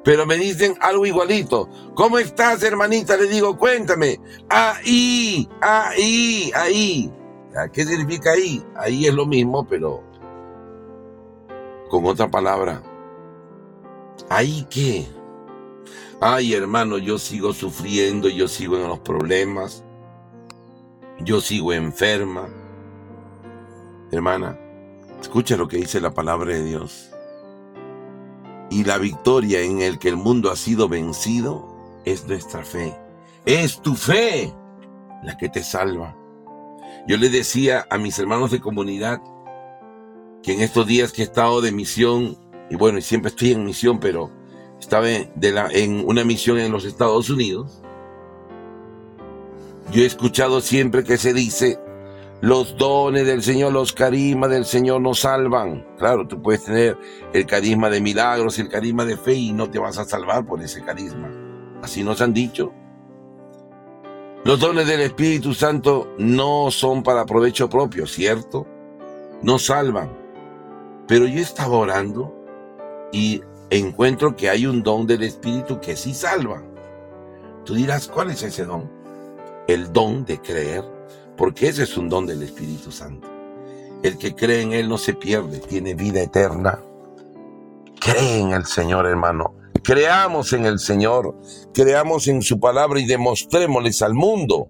[0.05, 1.69] pero me dicen algo igualito.
[1.95, 3.17] ¿Cómo estás, hermanita?
[3.17, 4.21] Le digo, cuéntame.
[4.49, 7.13] Ahí, ahí, ahí.
[7.73, 8.63] ¿Qué significa ahí?
[8.77, 10.03] Ahí es lo mismo, pero
[11.89, 12.83] con otra palabra.
[14.29, 15.07] ¿Ahí qué?
[16.21, 19.85] Ay, hermano, yo sigo sufriendo, yo sigo en los problemas,
[21.21, 22.49] yo sigo enferma.
[24.11, 24.59] Hermana,
[25.21, 27.13] escucha lo que dice la palabra de Dios
[28.73, 31.69] y la victoria en el que el mundo ha sido vencido
[32.07, 32.97] es nuestra fe.
[33.45, 34.53] Es tu fe
[35.23, 36.17] la que te salva.
[37.07, 39.21] Yo le decía a mis hermanos de comunidad
[40.43, 42.39] que en estos días que he estado de misión,
[42.71, 44.31] y bueno, siempre estoy en misión, pero
[44.81, 47.83] estaba en una misión en los Estados Unidos,
[49.93, 51.79] yo he escuchado siempre que se dice,
[52.41, 55.87] los dones del Señor, los carismas del Señor nos salvan.
[55.99, 56.97] Claro, tú puedes tener
[57.33, 60.63] el carisma de milagros, el carisma de fe y no te vas a salvar por
[60.63, 61.31] ese carisma.
[61.83, 62.73] Así nos han dicho.
[64.45, 68.67] Los dones del Espíritu Santo no son para provecho propio, ¿cierto?
[69.43, 70.11] No salvan.
[71.07, 72.42] Pero yo estaba orando
[73.13, 76.63] y encuentro que hay un don del Espíritu que sí salva.
[77.65, 78.91] Tú dirás, ¿cuál es ese don?
[79.69, 80.85] El don de creer
[81.37, 83.29] porque ese es un don del Espíritu Santo.
[84.03, 86.81] El que cree en Él no se pierde, tiene vida eterna.
[88.01, 89.55] Cree en el Señor, hermano.
[89.83, 91.37] Creamos en el Señor,
[91.75, 94.69] creamos en su palabra y demostrémosles al mundo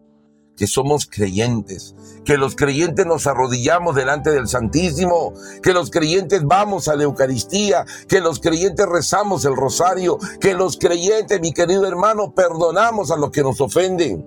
[0.62, 6.86] que somos creyentes, que los creyentes nos arrodillamos delante del Santísimo, que los creyentes vamos
[6.86, 12.32] a la Eucaristía, que los creyentes rezamos el rosario, que los creyentes, mi querido hermano,
[12.32, 14.24] perdonamos a los que nos ofenden.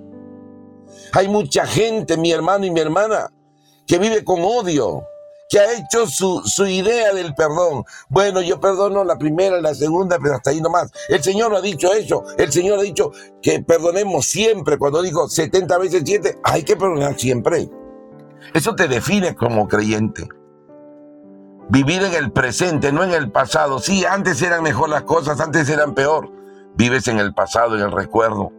[1.13, 3.31] Hay mucha gente, mi hermano y mi hermana,
[3.87, 5.05] que vive con odio,
[5.47, 7.83] que ha hecho su, su, idea del perdón.
[8.09, 10.91] Bueno, yo perdono la primera, la segunda, pero hasta ahí nomás.
[11.07, 12.23] El Señor no ha dicho eso.
[12.37, 14.77] El Señor ha dicho que perdonemos siempre.
[14.77, 17.69] Cuando dijo 70 veces 7, hay que perdonar siempre.
[18.53, 20.27] Eso te define como creyente.
[21.69, 23.79] Vivir en el presente, no en el pasado.
[23.79, 26.29] Sí, antes eran mejor las cosas, antes eran peor.
[26.75, 28.51] Vives en el pasado, en el recuerdo.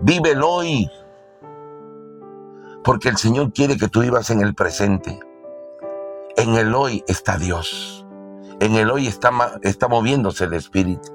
[0.00, 0.90] Vive el hoy.
[2.82, 5.20] Porque el Señor quiere que tú vivas en el presente.
[6.38, 8.06] En el hoy está Dios.
[8.60, 9.30] En el hoy está,
[9.88, 11.08] moviéndose el Espíritu.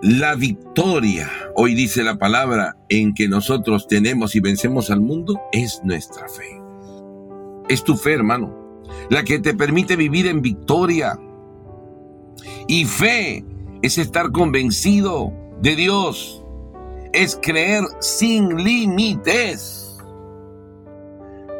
[0.00, 5.82] La victoria, hoy dice la palabra, en que nosotros tenemos y vencemos al mundo, es
[5.84, 6.62] nuestra fe.
[7.68, 11.18] Es tu fe, hermano, la que te permite vivir en victoria.
[12.68, 13.44] Y fe
[13.82, 15.30] es estar convencido
[15.60, 16.42] de Dios,
[17.12, 19.85] es creer sin límites.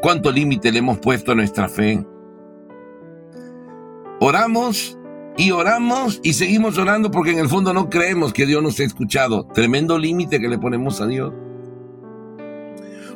[0.07, 2.07] ¿Cuánto límite le hemos puesto a nuestra fe?
[4.21, 4.97] Oramos
[5.37, 8.85] y oramos y seguimos orando porque en el fondo no creemos que Dios nos ha
[8.85, 9.49] escuchado.
[9.49, 11.33] Tremendo límite que le ponemos a Dios.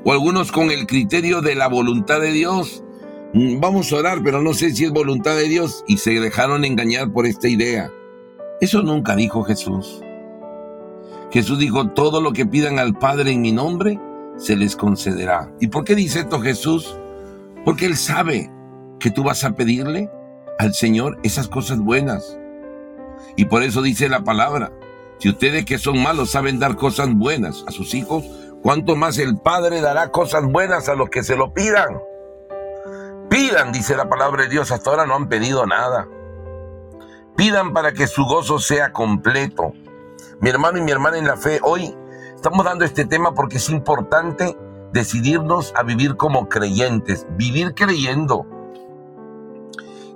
[0.05, 2.83] O algunos con el criterio de la voluntad de Dios.
[3.35, 6.65] Mm, vamos a orar, pero no sé si es voluntad de Dios y se dejaron
[6.65, 7.89] engañar por esta idea.
[8.61, 10.03] Eso nunca dijo Jesús.
[11.31, 14.01] Jesús dijo, todo lo que pidan al Padre en mi nombre,
[14.41, 15.53] se les concederá.
[15.61, 16.99] ¿Y por qué dice esto Jesús?
[17.65, 18.51] Porque Él sabe
[18.99, 20.11] que tú vas a pedirle
[20.59, 22.39] al Señor esas cosas buenas.
[23.37, 24.73] Y por eso dice la palabra,
[25.19, 28.25] si ustedes que son malos saben dar cosas buenas a sus hijos,
[28.63, 32.01] ¿cuánto más el Padre dará cosas buenas a los que se lo pidan?
[33.29, 36.09] Pidan, dice la palabra de Dios, hasta ahora no han pedido nada.
[37.37, 39.73] Pidan para que su gozo sea completo.
[40.41, 41.95] Mi hermano y mi hermana en la fe, hoy
[42.41, 44.57] estamos dando este tema porque es importante
[44.95, 48.47] decidirnos a vivir como creyentes, vivir creyendo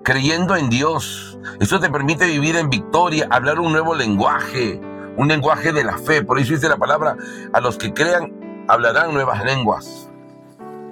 [0.03, 1.39] creyendo en Dios.
[1.61, 4.81] Eso te permite vivir en victoria, hablar un nuevo lenguaje,
[5.19, 6.23] un lenguaje de la fe.
[6.23, 7.17] Por eso dice la palabra,
[7.53, 10.09] a los que crean hablarán nuevas lenguas.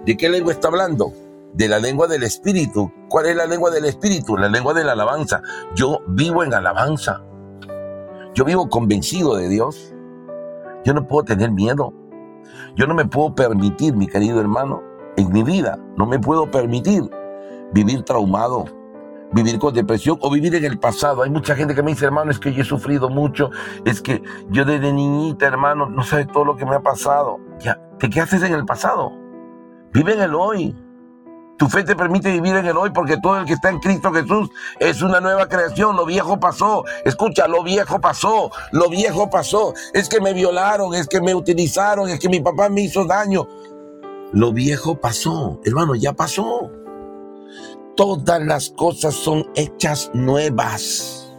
[0.04, 1.14] ¿De qué lengua está hablando?
[1.54, 2.92] De la lengua del Espíritu.
[3.08, 4.36] ¿Cuál es la lengua del Espíritu?
[4.36, 5.42] La lengua de la alabanza.
[5.74, 7.22] Yo vivo en alabanza.
[8.34, 9.91] Yo vivo convencido de Dios.
[10.84, 11.92] Yo no puedo tener miedo.
[12.74, 14.82] Yo no me puedo permitir, mi querido hermano,
[15.16, 17.08] en mi vida, no me puedo permitir
[17.72, 18.64] vivir traumado,
[19.32, 21.22] vivir con depresión o vivir en el pasado.
[21.22, 23.50] Hay mucha gente que me dice, hermano, es que yo he sufrido mucho,
[23.84, 27.38] es que yo desde niñita, hermano, no sabes todo lo que me ha pasado.
[27.60, 29.12] Ya, ¿te haces en el pasado?
[29.92, 30.74] Vive en el hoy.
[31.58, 34.12] Tu fe te permite vivir en el hoy porque todo el que está en Cristo
[34.12, 34.50] Jesús
[34.80, 35.96] es una nueva creación.
[35.96, 36.84] Lo viejo pasó.
[37.04, 38.50] Escucha, lo viejo pasó.
[38.72, 39.74] Lo viejo pasó.
[39.92, 43.46] Es que me violaron, es que me utilizaron, es que mi papá me hizo daño.
[44.32, 45.60] Lo viejo pasó.
[45.64, 46.70] Hermano, ya pasó
[47.96, 51.32] todas las cosas son hechas nuevas.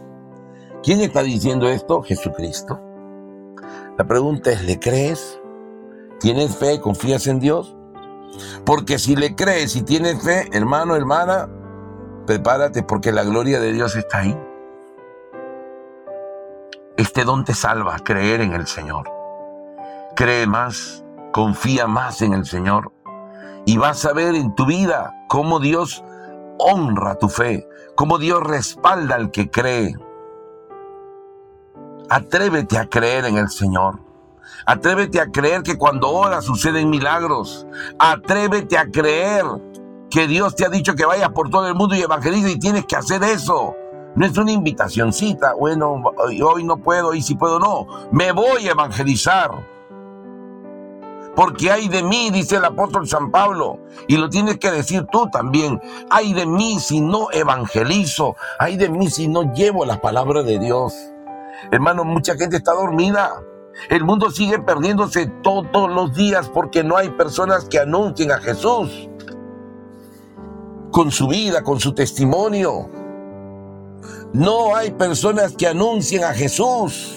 [0.82, 2.02] ¿Quién está diciendo esto?
[2.02, 2.80] Jesucristo.
[3.98, 5.40] La pregunta es, ¿le crees?
[6.20, 6.80] ¿Tienes fe?
[6.80, 7.76] ¿Confías en Dios?
[8.64, 11.48] Porque si le crees y tienes fe, hermano, hermana,
[12.26, 14.38] prepárate porque la gloria de Dios está ahí.
[16.96, 19.10] Este don te salva, creer en el Señor.
[20.14, 22.92] Cree más, confía más en el Señor.
[23.66, 26.04] Y vas a ver en tu vida cómo Dios
[26.58, 27.66] honra tu fe,
[27.96, 29.96] como Dios respalda al que cree.
[32.08, 34.03] Atrévete a creer en el Señor.
[34.66, 37.66] Atrévete a creer que cuando oras suceden milagros.
[37.98, 39.44] Atrévete a creer
[40.10, 42.86] que Dios te ha dicho que vayas por todo el mundo y evangeliza y tienes
[42.86, 43.74] que hacer eso.
[44.16, 47.86] No es una invitacioncita, bueno, hoy no puedo y si puedo no.
[48.12, 49.50] Me voy a evangelizar
[51.34, 55.28] porque hay de mí, dice el apóstol San Pablo, y lo tienes que decir tú
[55.30, 55.80] también,
[56.10, 60.58] hay de mí si no evangelizo, hay de mí si no llevo la palabra de
[60.58, 60.94] Dios.
[61.72, 63.32] Hermano, mucha gente está dormida.
[63.88, 69.08] El mundo sigue perdiéndose todos los días porque no hay personas que anuncien a Jesús
[70.90, 72.88] con su vida, con su testimonio.
[74.32, 77.16] No hay personas que anuncien a Jesús.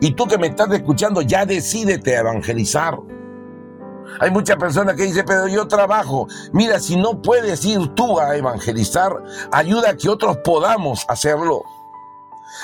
[0.00, 2.98] Y tú que me estás escuchando, ya decídete a evangelizar.
[4.20, 6.26] Hay muchas personas que dicen, pero yo trabajo.
[6.52, 9.12] Mira, si no puedes ir tú a evangelizar,
[9.52, 11.62] ayuda a que otros podamos hacerlo.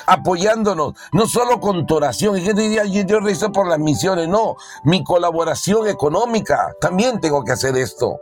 [0.07, 2.36] Apoyándonos, no solo con tu oración.
[2.36, 4.28] Y gente diría, yo rezo por las misiones.
[4.28, 6.74] No, mi colaboración económica.
[6.80, 8.20] También tengo que hacer esto.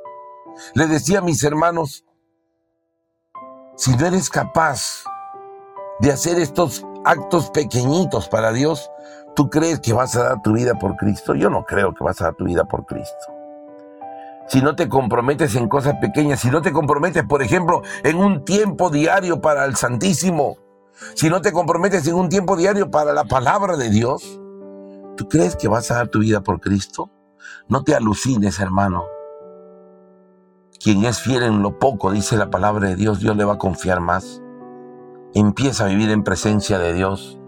[0.75, 2.05] Le decía a mis hermanos,
[3.77, 5.05] si no eres capaz
[6.01, 8.91] de hacer estos actos pequeñitos para Dios,
[9.35, 11.35] ¿Tú crees que vas a dar tu vida por Cristo?
[11.35, 13.33] Yo no creo que vas a dar tu vida por Cristo.
[14.49, 18.45] Si no te comprometes en cosas pequeñas, si no te comprometes, por ejemplo, en un
[18.45, 20.59] tiempo diario para el Santísimo,
[21.15, 24.41] si no te comprometes en un tiempo diario para la palabra de Dios,
[25.17, 27.11] ¿tú crees que vas a dar tu vida por Cristo?
[27.69, 29.05] No te alucines, hermano.
[30.83, 33.59] Quien es fiel en lo poco, dice la palabra de Dios, Dios le va a
[33.59, 34.43] confiar más.
[35.35, 37.39] Empieza a vivir en presencia de Dios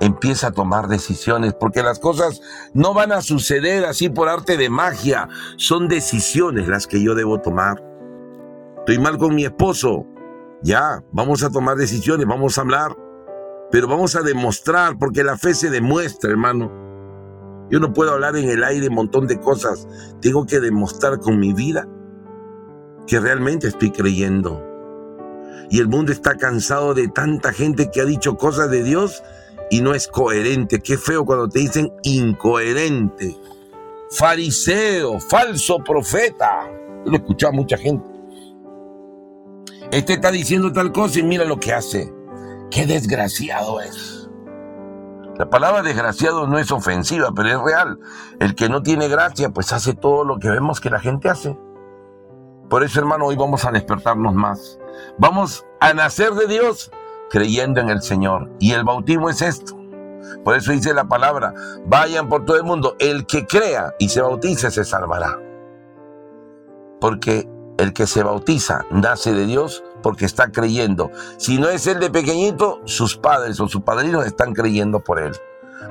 [0.00, 2.40] empieza a tomar decisiones, porque las cosas
[2.72, 7.40] no van a suceder así por arte de magia, son decisiones las que yo debo
[7.40, 7.82] tomar.
[8.78, 10.06] Estoy mal con mi esposo,
[10.62, 12.96] ya, vamos a tomar decisiones, vamos a hablar,
[13.70, 16.84] pero vamos a demostrar, porque la fe se demuestra, hermano.
[17.70, 19.88] Yo no puedo hablar en el aire un montón de cosas.
[20.20, 21.88] Tengo que demostrar con mi vida
[23.06, 24.62] que realmente estoy creyendo.
[25.70, 29.22] Y el mundo está cansado de tanta gente que ha dicho cosas de Dios
[29.70, 30.80] y no es coherente.
[30.80, 33.36] Qué feo cuando te dicen incoherente.
[34.10, 36.70] Fariseo, falso profeta.
[37.04, 38.13] Lo he escuchado a mucha gente.
[39.94, 42.12] Este está diciendo tal cosa y mira lo que hace.
[42.68, 44.28] Qué desgraciado es.
[45.38, 48.00] La palabra desgraciado no es ofensiva, pero es real.
[48.40, 51.56] El que no tiene gracia, pues hace todo lo que vemos que la gente hace.
[52.68, 54.80] Por eso, hermano, hoy vamos a despertarnos más.
[55.16, 56.90] Vamos a nacer de Dios
[57.30, 58.50] creyendo en el Señor.
[58.58, 59.78] Y el bautismo es esto.
[60.42, 61.54] Por eso dice la palabra,
[61.86, 62.96] vayan por todo el mundo.
[62.98, 65.38] El que crea y se bautice se salvará.
[67.00, 67.48] Porque
[67.78, 71.10] el que se bautiza nace de Dios porque está creyendo.
[71.38, 75.32] Si no es el de pequeñito, sus padres o sus padrinos están creyendo por él.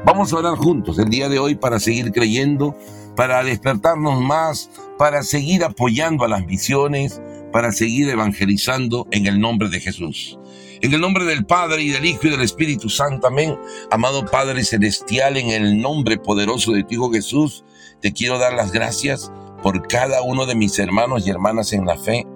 [0.05, 2.75] Vamos a orar juntos el día de hoy para seguir creyendo,
[3.15, 7.21] para despertarnos más, para seguir apoyando a las misiones,
[7.51, 10.37] para seguir evangelizando en el nombre de Jesús.
[10.81, 13.57] En el nombre del Padre y del Hijo y del Espíritu Santo, amén.
[13.89, 17.63] Amado Padre Celestial, en el nombre poderoso de tu Hijo Jesús,
[18.01, 19.31] te quiero dar las gracias
[19.63, 22.27] por cada uno de mis hermanos y hermanas en la fe,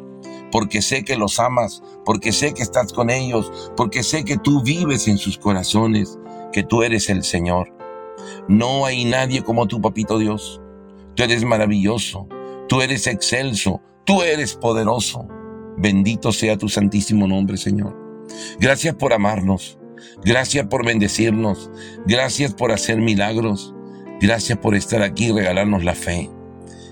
[0.52, 4.64] porque sé que los amas, porque sé que estás con ellos, porque sé que tú
[4.64, 6.18] vives en sus corazones,
[6.54, 7.74] que tú eres el Señor.
[8.48, 10.62] No hay nadie como tu papito Dios.
[11.16, 12.28] Tú eres maravilloso,
[12.70, 15.28] tú eres excelso, tú eres poderoso.
[15.78, 17.96] Bendito sea tu santísimo nombre, Señor.
[18.60, 19.78] Gracias por amarnos,
[20.24, 21.70] gracias por bendecirnos,
[22.06, 23.74] gracias por hacer milagros,
[24.22, 26.30] gracias por estar aquí y regalarnos la fe.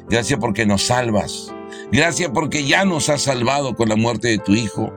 [0.09, 1.53] Gracias porque nos salvas.
[1.91, 4.93] Gracias porque ya nos has salvado con la muerte de tu Hijo.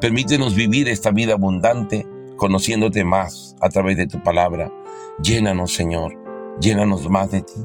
[0.00, 4.70] Permítenos vivir esta vida abundante conociéndote más a través de tu palabra.
[5.22, 6.16] Llénanos, Señor.
[6.60, 7.60] Llénanos más de ti.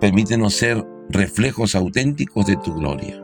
[0.00, 3.22] Permítenos ser reflejos auténticos de tu gloria.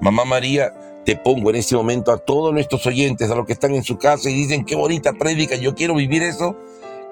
[0.00, 0.72] Mamá María,
[1.04, 3.96] te pongo en este momento a todos nuestros oyentes, a los que están en su
[3.96, 6.56] casa y dicen, qué bonita prédica, yo quiero vivir eso,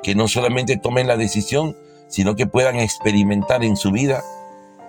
[0.03, 1.77] que no solamente tomen la decisión,
[2.09, 4.23] sino que puedan experimentar en su vida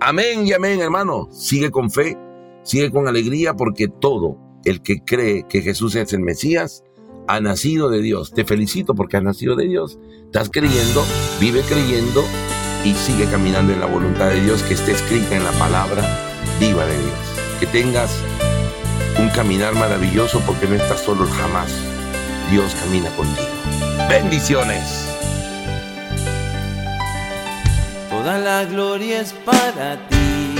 [0.00, 1.28] Amén y amén, hermano.
[1.32, 2.16] Sigue con fe,
[2.62, 6.84] sigue con alegría, porque todo el que cree que Jesús es el Mesías
[7.26, 8.32] ha nacido de Dios.
[8.32, 9.98] Te felicito porque has nacido de Dios.
[10.24, 11.04] Estás creyendo,
[11.40, 12.24] vive creyendo
[12.84, 16.02] y sigue caminando en la voluntad de Dios que esté escrita en la palabra
[16.60, 17.18] viva de Dios.
[17.60, 18.22] Que tengas
[19.18, 21.72] un caminar maravilloso porque no estás solo jamás.
[22.50, 23.48] Dios camina contigo.
[24.08, 25.17] Bendiciones.
[28.18, 30.56] Toda la gloria es para ti.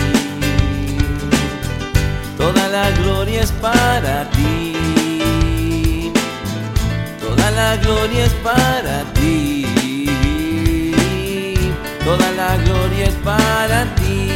[2.36, 6.12] Toda la gloria es para ti.
[7.20, 9.66] Toda la gloria es para ti.
[12.04, 14.30] Toda la gloria es para ti.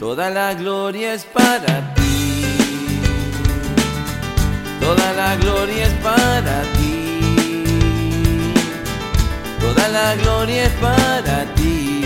[0.00, 3.00] Toda la gloria es para ti.
[4.80, 6.83] Toda la gloria es para ti.
[9.92, 12.04] La gloria es para ti.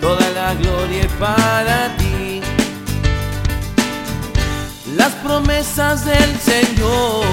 [0.00, 2.42] Toda la gloria es para ti.
[4.96, 7.24] Las promesas del Señor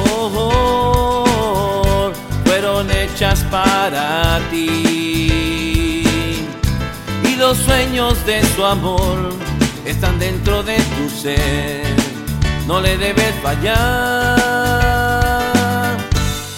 [2.45, 6.03] fueron hechas para ti.
[7.24, 9.34] Y los sueños de su amor
[9.86, 11.84] están dentro de tu ser.
[12.68, 15.03] No le debes fallar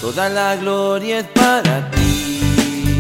[0.05, 2.91] Toda la gloria es para ti.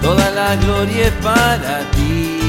[0.00, 2.40] Toda la gloria es para ti.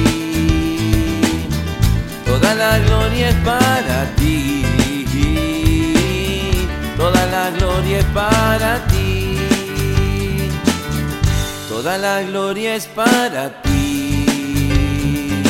[2.25, 4.63] Toda la gloria es para ti.
[6.95, 9.37] Toda la gloria es para ti.
[11.67, 15.43] Toda la gloria es para ti.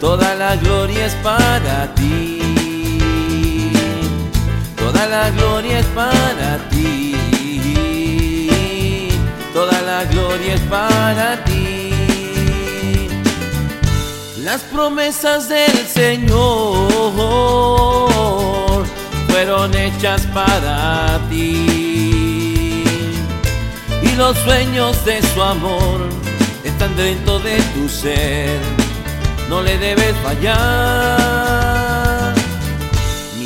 [0.00, 2.33] Toda la gloria es para ti.
[4.94, 7.16] Toda la gloria es para ti.
[9.52, 11.90] Toda la gloria es para ti.
[14.38, 16.92] Las promesas del Señor
[19.28, 22.84] fueron hechas para ti.
[24.00, 26.08] Y los sueños de su amor
[26.62, 28.60] están dentro de tu ser.
[29.48, 32.13] No le debes fallar.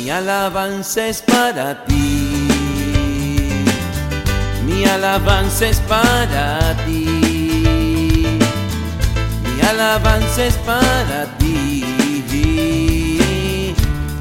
[0.09, 2.47] Mi alabanza es para ti.
[4.65, 7.05] Mi alabanza es para ti.
[9.43, 11.85] Mi alabanza es para ti.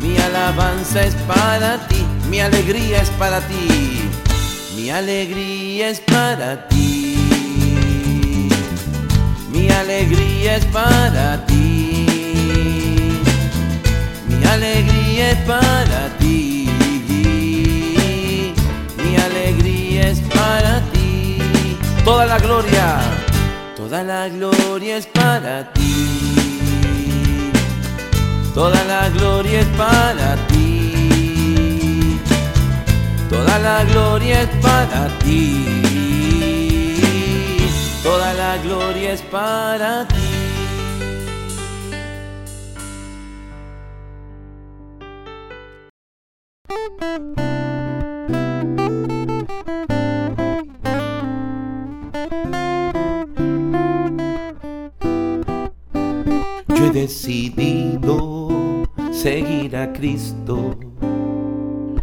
[0.03, 2.05] Mi alabanza es para ti.
[2.28, 4.11] Mi alegría es para ti.
[4.76, 7.16] Mi alegría es para ti.
[9.51, 12.07] Mi alegría es para ti.
[14.28, 16.68] Mi alegría es para ti.
[18.96, 21.38] Mi alegría es para ti.
[22.04, 23.00] Toda la gloria,
[23.76, 27.50] toda la gloria es para ti.
[28.54, 32.18] Toda la gloria es para ti.
[33.28, 37.00] Toda la gloria es para ti.
[38.02, 40.27] Toda la gloria es para ti.
[56.89, 60.78] He decidido seguir a Cristo.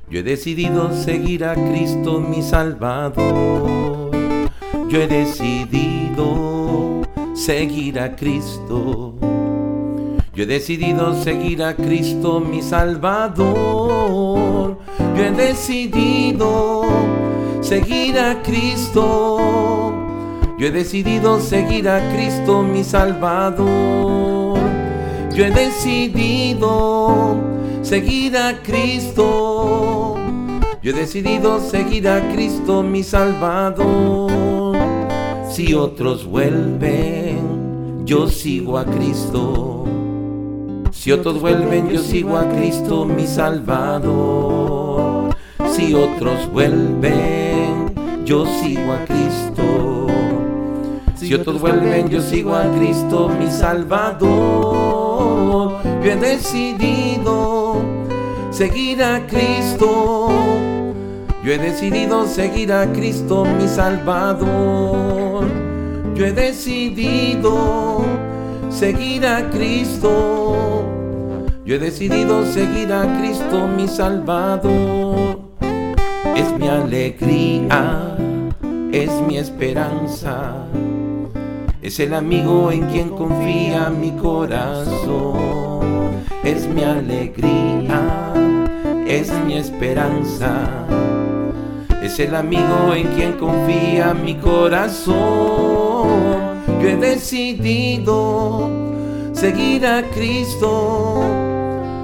[0.10, 4.12] Yo he decidido seguir a Cristo mi Salvador.
[4.88, 7.02] Yo he decidido
[7.34, 9.16] seguir a Cristo.
[10.34, 13.48] Yo he decidido seguir a Cristo mi Salvador.
[15.16, 16.84] Yo he decidido
[17.62, 19.94] seguir a Cristo.
[20.60, 24.24] Yo he decidido seguir a Cristo mi Salvador.
[25.36, 27.36] Yo he decidido
[27.82, 30.16] seguir a Cristo.
[30.82, 34.78] Yo he decidido seguir a Cristo mi Salvador.
[35.52, 39.84] Si otros vuelven, yo sigo a Cristo.
[40.92, 44.16] Si otros vuelven, yo sigo a Cristo mi Salvador.
[45.68, 50.08] Si otros vuelven, yo sigo a Cristo.
[51.16, 54.85] Si otros vuelven, yo sigo a Cristo mi Salvador.
[55.36, 57.82] Yo he decidido
[58.52, 60.30] seguir a Cristo.
[61.44, 65.46] Yo he decidido seguir a Cristo mi Salvador.
[66.16, 68.06] Yo he decidido
[68.70, 70.86] seguir a Cristo.
[71.66, 75.40] Yo he decidido seguir a Cristo mi Salvador.
[76.36, 78.16] Es mi alegría,
[78.92, 80.68] es mi esperanza.
[81.86, 85.36] Es el amigo en quien confía mi corazón.
[86.44, 88.34] Es mi alegría,
[89.06, 90.88] es mi esperanza.
[92.02, 95.14] Es el amigo en quien confía mi corazón.
[96.82, 98.68] Yo he decidido
[99.34, 101.22] seguir a Cristo.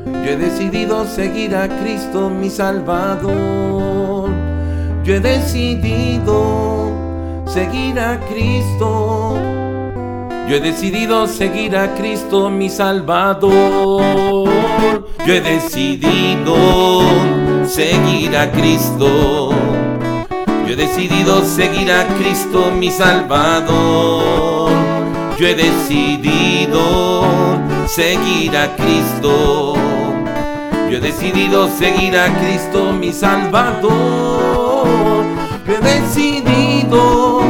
[0.06, 4.30] Yo he decidido seguir a Cristo mi Salvador.
[5.04, 6.92] Yo he decidido
[7.48, 9.51] seguir a Cristo.
[10.52, 14.04] Yo he decidido seguir a Cristo mi Salvador.
[15.26, 17.04] Yo he decidido
[17.66, 19.52] seguir a Cristo.
[20.68, 24.74] Yo he decidido seguir a Cristo mi Salvador.
[25.39, 27.24] Yo he decidido
[27.88, 29.76] seguir a Cristo.
[30.89, 33.93] Yo he decidido seguir a Cristo mi Salvador.
[35.66, 37.41] Yo he decidido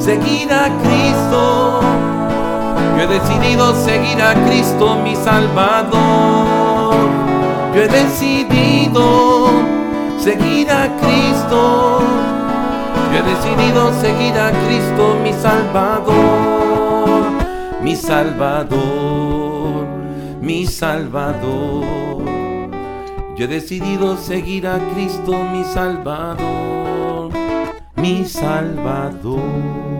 [0.00, 2.13] seguir a Cristo.
[2.96, 6.94] Yo he decidido seguir a Cristo mi Salvador.
[7.74, 9.48] Yo he decidido
[10.18, 12.00] seguir a Cristo.
[13.12, 16.54] Yo he decidido seguir a Cristo mi Salvador.
[17.82, 19.86] Mi Salvador,
[20.40, 21.84] mi Salvador.
[23.36, 27.30] Yo he decidido seguir a Cristo mi Salvador,
[27.96, 29.93] mi Salvador.